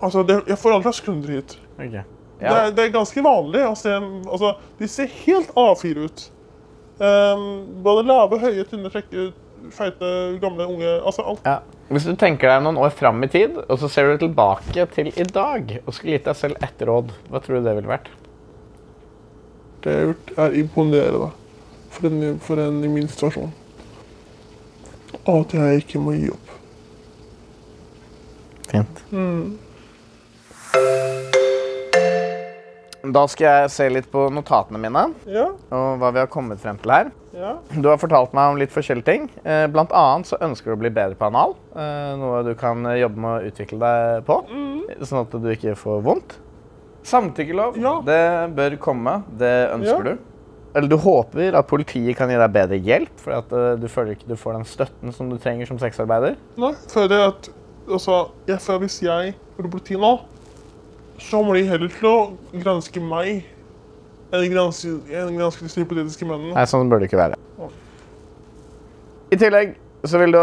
altså, 0.00 0.24
det, 0.26 0.40
Jeg 0.50 0.58
får 0.58 0.74
alle 0.74 0.86
slags 0.88 1.02
kunder 1.06 1.34
hit. 1.36 1.56
Ok. 1.76 1.96
Det, 2.36 2.52
er, 2.52 2.72
det 2.76 2.84
er 2.84 2.92
ganske 2.92 3.22
vanlig 3.24 3.62
å 3.64 3.72
se 3.78 3.94
altså, 3.96 4.50
De 4.76 4.88
ser 4.92 5.08
helt 5.22 5.54
A4 5.56 6.02
ut. 6.04 6.24
Um, 6.98 7.46
både 7.84 8.04
lave, 8.08 8.40
høye, 8.42 8.64
tynne, 8.68 8.90
frekke, 8.92 9.30
feite, 9.72 10.10
gamle, 10.42 10.68
unge 10.68 10.92
altså 10.98 11.24
alt. 11.32 11.48
Ja. 11.48 11.60
Hvis 11.86 12.06
du 12.08 12.16
tenker 12.18 12.50
deg 12.50 12.64
noen 12.64 12.80
år 12.82 12.90
fram 12.98 13.22
i 13.22 13.28
tid, 13.30 13.60
og 13.62 13.78
så 13.78 13.88
ser 13.90 14.08
du 14.10 14.24
tilbake 14.24 14.86
til 14.94 15.12
i 15.12 15.26
dag, 15.30 15.76
og 15.84 15.94
skulle 15.94 16.16
gitt 16.16 16.26
deg 16.26 16.38
selv 16.38 16.58
ett 16.66 16.82
råd, 16.82 17.12
hva 17.30 17.42
tror 17.42 17.60
du 17.60 17.68
det 17.68 17.76
ville 17.78 17.92
vært? 17.92 18.08
Det 19.84 19.92
jeg 19.92 20.00
har 20.00 20.08
gjort, 20.10 20.32
er 20.42 20.56
imponerende 20.62 21.28
for 21.94 22.08
en, 22.10 22.40
for 22.42 22.62
en 22.64 22.82
i 22.82 22.90
min 22.90 23.06
situasjon. 23.10 23.54
Og 25.22 25.38
at 25.44 25.54
jeg 25.54 25.84
ikke 25.84 26.02
må 26.02 26.16
gi 26.16 26.32
opp. 26.34 26.50
Fint. 28.72 29.04
Da 33.12 33.26
skal 33.30 33.46
jeg 33.46 33.70
se 33.70 33.88
litt 33.92 34.06
på 34.10 34.24
notatene 34.32 34.78
mine 34.82 35.02
Ja, 35.30 35.46
og 35.70 35.98
hva 36.00 36.08
vi 36.14 36.18
har 36.22 36.26
kommet 36.32 36.58
frem 36.62 36.78
til 36.82 36.90
her. 36.90 37.10
ja. 37.36 37.52
Du 37.76 37.88
har 37.88 37.98
fortalt 38.00 38.32
meg 38.34 38.50
om 38.52 38.56
litt 38.58 38.72
forskjellige 38.72 39.04
ting. 39.04 39.28
Eh, 39.44 39.66
Blant 39.68 39.92
annet 39.92 40.26
så 40.26 40.38
ønsker 40.40 40.72
du 40.72 40.76
å 40.76 40.80
bli 40.80 40.90
bedre 40.90 41.14
på 41.14 41.26
anal. 41.28 41.54
eh, 41.76 42.16
Noe 42.16 42.42
du 42.42 42.54
kan 42.58 42.84
eh, 42.86 43.00
jobbe 43.02 43.16
med 43.20 43.30
å 43.42 43.50
utvikle 43.52 43.78
deg 43.78 44.24
på, 44.26 44.38
sånn 45.04 45.20
at 45.22 45.30
du 45.36 45.48
ikke 45.52 45.76
får 45.76 46.02
vondt. 46.02 46.38
Samtykkelov, 47.06 47.76
Ja. 47.78 48.00
det 48.02 48.54
bør 48.56 48.76
komme. 48.78 49.22
Det 49.38 49.70
ønsker 49.74 50.02
du. 50.04 50.18
Eller 50.74 50.88
du 50.88 50.96
håper 50.96 51.54
at 51.56 51.66
politiet 51.68 52.16
kan 52.18 52.28
gi 52.28 52.36
deg 52.36 52.52
bedre 52.52 52.76
hjelp, 52.82 53.12
fordi 53.22 53.36
at 53.38 53.80
du 53.80 53.86
føler 53.88 54.12
ikke 54.16 54.28
du 54.28 54.34
får 54.36 54.52
den 54.58 54.64
støtten 54.64 55.12
som 55.14 55.30
du 55.30 55.38
trenger 55.38 55.66
som 55.66 55.78
sexarbeider. 55.78 56.34
Nei, 56.58 56.72
for 56.88 57.06
det 57.08 57.20
at 57.28 57.48
altså, 57.88 58.30
jeg 58.48 58.58
føler 58.60 58.80
Hvis 58.80 59.00
jeg 59.02 59.34
går 59.56 59.62
til 59.62 59.70
politiet 59.70 60.00
nå, 60.00 60.20
så 61.22 61.42
må 61.44 61.54
de 61.56 61.62
heller 61.68 61.90
til 61.92 62.08
å 62.10 62.16
granske 62.62 63.00
meg 63.02 63.44
enn 64.34 64.50
granske, 64.52 64.88
enn 65.10 65.38
de 65.38 65.50
disse 65.62 65.80
hypotetiske 65.80 66.24
mennene. 66.28 66.54
Nei, 66.56 66.66
sånn 66.68 66.90
bør 66.90 66.98
det 67.02 67.06
ikke 67.10 67.20
være. 67.20 67.36
I 69.32 69.36
tillegg 69.40 69.68
så 70.06 70.16
vil 70.22 70.32
du 70.34 70.40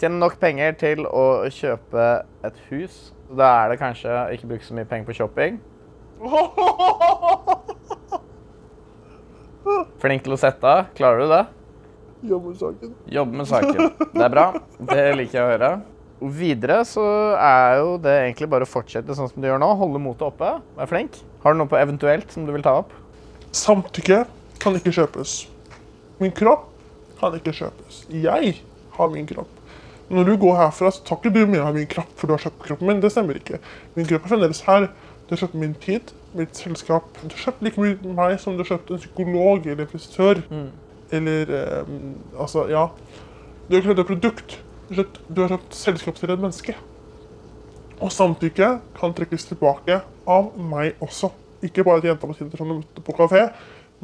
tjene 0.00 0.18
nok 0.18 0.34
penger 0.42 0.70
til 0.80 0.98
å 1.06 1.24
kjøpe 1.52 2.04
et 2.46 2.56
hus. 2.70 2.94
Da 3.34 3.46
er 3.64 3.68
det 3.72 3.78
kanskje 3.82 4.10
ikke 4.34 4.48
bruke 4.52 4.66
så 4.66 4.74
mye 4.76 4.88
penger 4.90 5.06
på 5.08 5.18
shopping. 5.20 5.52
Flink 10.02 10.20
til 10.26 10.34
å 10.34 10.40
sette 10.40 10.64
av. 10.68 10.80
Klarer 10.98 11.18
du 11.22 11.26
det? 11.32 11.44
Jobbe 12.24 12.46
med 12.52 12.58
saken. 12.60 12.90
Jobbe 13.12 13.32
med 13.40 13.46
saken. 13.48 13.76
Det 14.14 14.24
er 14.24 14.32
bra. 14.32 14.46
Det 14.92 15.02
liker 15.18 15.36
jeg 15.38 15.44
å 15.44 15.52
høre. 15.52 15.70
Og 16.24 16.30
videre 16.32 16.78
så 16.88 17.04
er 17.36 17.82
jo 17.82 17.96
det 18.00 18.12
egentlig 18.22 18.48
bare 18.52 18.64
å 18.64 18.70
fortsette 18.70 19.16
sånn 19.16 19.28
som 19.28 19.42
du 19.42 19.48
gjør 19.48 19.60
nå. 19.60 19.68
Holde 19.76 20.00
motet 20.00 20.24
oppe. 20.24 20.54
Vær 20.78 20.88
flink. 20.88 21.18
Har 21.42 21.52
du 21.52 21.60
noe 21.60 21.68
på 21.68 21.76
eventuelt 21.76 22.30
som 22.32 22.46
du 22.46 22.52
vil 22.54 22.64
ta 22.64 22.78
opp? 22.80 22.94
Samtykke 23.54 24.22
kan 24.62 24.78
ikke 24.78 24.94
kjøpes. 24.96 25.42
Min 26.22 26.32
kropp 26.32 26.70
kan 27.20 27.36
ikke 27.36 27.52
kjøpes. 27.52 28.06
Jeg 28.08 28.54
har 28.96 29.12
min 29.12 29.28
kropp. 29.28 29.60
Når 30.08 30.30
du 30.30 30.34
går 30.40 30.56
herfra, 30.56 30.90
så 30.92 31.04
tar 31.04 31.20
ikke 31.20 31.32
du 31.34 31.42
med 31.48 31.60
av 31.60 31.76
min 31.76 31.88
kropp, 31.88 32.10
for 32.16 32.28
du 32.28 32.34
har 32.34 32.42
kjøpt 32.46 32.64
kroppen 32.64 32.88
min. 32.88 33.04
Det 33.04 33.12
stemmer 33.12 33.36
ikke. 33.40 33.60
Min 33.96 34.08
kropp 34.08 34.24
er 34.24 34.32
fremdeles 34.34 34.64
her. 34.64 34.88
Du 35.24 35.34
har 35.34 35.44
kjøpt 35.44 35.60
min 35.60 35.76
tid, 35.80 36.12
mitt 36.36 36.56
selskap. 36.56 37.08
Du 37.20 37.32
har 37.32 37.44
kjøpt 37.46 37.64
like 37.64 37.80
mye 37.80 38.16
meg 38.16 38.38
som 38.40 38.56
du 38.56 38.64
har 38.64 38.74
kjøpt 38.74 38.94
en 38.96 39.04
psykolog 39.04 39.66
eller 39.66 39.84
en 39.84 39.92
frisør. 39.92 40.40
Eller 41.12 41.54
um, 41.84 42.14
altså, 42.40 42.66
ja. 42.72 42.88
Du 43.68 43.76
har 43.76 43.84
kjøpt 43.88 44.04
et 44.04 44.12
produkt. 44.12 44.58
Du 44.88 45.00
til 45.48 46.30
et 46.34 46.40
menneske. 46.40 46.74
Og 48.02 48.12
samtykke 48.12 48.68
kan 48.98 49.14
trekkes 49.16 49.46
tilbake 49.48 50.00
av 50.28 50.52
meg 50.58 51.00
også. 51.04 51.30
Ikke 51.64 51.84
bare 51.86 52.02
til 52.02 52.10
jenta 52.10 52.28
på 52.28 52.36
Tinder 52.36 52.60
som 52.60 52.68
du 52.68 52.76
møtte 52.80 53.04
på 53.04 53.14
kafé, 53.16 53.46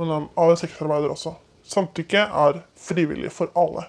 men 0.00 0.12
av 0.16 0.52
en 0.52 0.56
sexarbeider 0.56 1.12
også. 1.12 1.34
Samtykke 1.66 2.22
er 2.24 2.62
frivillig 2.80 3.32
for 3.34 3.52
alle. 3.58 3.84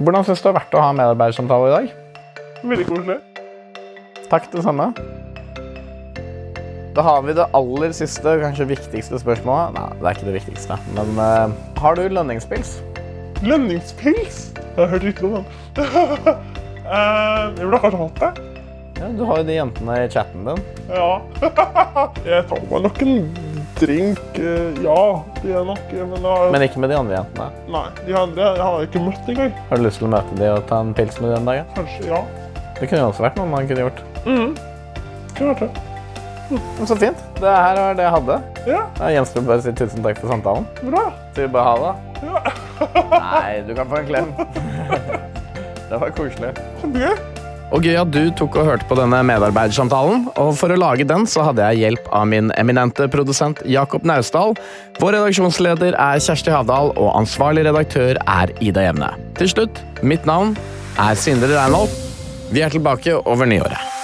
Hvordan 0.00 0.24
syns 0.26 0.40
du 0.40 0.48
det 0.48 0.50
har 0.50 0.58
vært 0.58 0.74
å 0.74 0.82
ha 0.82 0.92
medarbeidersamtale 0.96 1.68
i 1.68 1.74
dag? 1.76 1.90
Veldig 2.64 2.86
koselig. 2.88 3.18
Takk, 4.30 4.48
det 4.52 4.64
samme. 4.64 4.90
Da 6.96 7.04
har 7.06 7.22
vi 7.22 7.36
det 7.36 7.46
aller 7.54 7.92
siste, 7.94 8.32
kanskje 8.42 8.66
viktigste 8.72 9.20
spørsmålet. 9.22 9.76
Nei, 9.76 9.86
det 10.00 10.08
er 10.08 10.18
ikke 10.18 10.26
det 10.30 10.38
viktigste. 10.40 10.80
Men 10.96 11.20
uh, 11.20 11.54
har 11.78 12.00
du 12.00 12.08
lønningspils? 12.10 12.80
Lønningspils? 13.46 14.48
Jeg 14.80 14.88
har 14.88 14.92
hørt 14.96 15.04
rykter 15.10 15.26
om 15.28 15.36
den. 15.36 15.44
Eh, 16.90 17.42
jeg 17.54 17.66
burde 17.68 17.78
kanskje 17.84 17.98
hatt 18.00 18.16
det. 18.18 18.28
Ja, 18.98 19.08
du 19.14 19.20
har 19.28 19.36
jo 19.38 19.44
de 19.46 19.54
jentene 19.54 19.94
i 20.02 20.08
chatten 20.10 20.42
din. 20.48 20.62
Ja. 20.90 21.20
jeg 22.26 22.46
tar 22.50 22.64
meg 22.66 22.82
nok 22.88 22.98
en 23.04 23.28
drink. 23.78 24.18
eh, 24.40 24.80
Ja, 24.82 24.96
det 25.44 25.52
er 25.54 25.68
nok. 25.68 25.84
Men, 25.92 26.16
da, 26.24 26.32
Men 26.50 26.64
ikke 26.66 26.82
med 26.82 26.90
de 26.90 26.96
andre 26.98 27.20
jentene. 27.20 27.46
nei, 27.70 27.84
de 28.08 28.16
andre 28.18 28.48
jeg 28.48 28.64
har 28.64 28.80
jeg 28.80 28.88
ikke 28.90 29.04
møtt 29.06 29.30
engang. 29.30 29.54
Har 29.70 29.78
du 29.78 29.86
lyst 29.86 30.02
til 30.02 30.08
å 30.08 30.10
møte 30.16 30.40
de 30.40 30.48
og 30.56 30.66
ta 30.72 30.80
en 30.82 30.90
pils 30.98 31.20
med 31.22 31.30
dem 31.30 31.38
en 31.44 31.52
dag? 31.52 31.70
Kanskje, 31.78 32.08
ja. 32.10 32.20
Det 32.80 32.88
kunne 32.90 33.04
jo 33.04 33.12
også 33.12 33.26
vært 33.28 33.38
noe 33.38 33.52
man 33.54 33.70
kunne 33.70 33.86
gjort. 33.86 34.02
Kunne 34.24 35.52
vært 35.52 35.62
det. 35.68 35.70
Mm. 36.50 36.86
så 36.90 36.96
fint. 36.98 37.20
Det 37.38 37.46
her 37.54 37.76
var 37.78 37.94
det 37.94 38.02
jeg 38.08 38.14
hadde. 38.16 38.40
Ja, 38.66 38.80
Da 38.98 39.12
gjenstår 39.14 39.46
bare 39.46 39.62
å 39.62 39.68
si 39.68 39.76
tusen 39.78 40.02
takk 40.02 40.18
for 40.18 40.32
samtalen. 40.34 40.66
bra. 40.82 41.06
Bare 41.38 41.68
ha 41.68 41.74
det? 41.84 41.94
Ja. 42.26 42.42
Nei, 43.30 43.60
du 43.68 43.74
kan 43.78 43.86
få 43.86 44.00
en 44.02 44.08
klem. 44.10 44.32
Det 45.90 46.00
var 46.00 46.16
koselig. 46.16 46.54
Og 47.70 47.84
gøy 47.86 47.94
at 48.00 48.10
du 48.10 48.32
tok 48.34 48.56
og 48.58 48.66
hørte 48.66 48.86
på 48.90 48.96
denne 48.98 49.20
medarbeidersamtalen. 49.26 50.24
Og 50.42 50.50
for 50.58 50.74
å 50.74 50.78
lage 50.80 51.06
den 51.06 51.26
så 51.30 51.44
hadde 51.46 51.68
jeg 51.70 51.84
hjelp 51.84 52.08
av 52.14 52.26
min 52.30 52.50
eminente 52.58 53.06
produsent 53.12 53.62
Jakob 53.70 54.06
Naustdal. 54.08 54.56
Vår 54.98 55.14
redaksjonsleder 55.18 55.94
er 55.94 56.24
Kjersti 56.24 56.50
Havdal, 56.54 56.90
og 56.98 57.14
ansvarlig 57.14 57.68
redaktør 57.68 58.18
er 58.26 58.54
Ida 58.58 58.88
Jevne. 58.88 59.14
Til 59.38 59.54
slutt, 59.54 59.82
mitt 60.02 60.26
navn 60.26 60.56
er 60.98 61.14
Sindre 61.18 61.54
Reinholt. 61.54 61.94
Vi 62.50 62.66
er 62.66 62.74
tilbake 62.74 63.14
over 63.22 63.46
nyåret. 63.46 63.99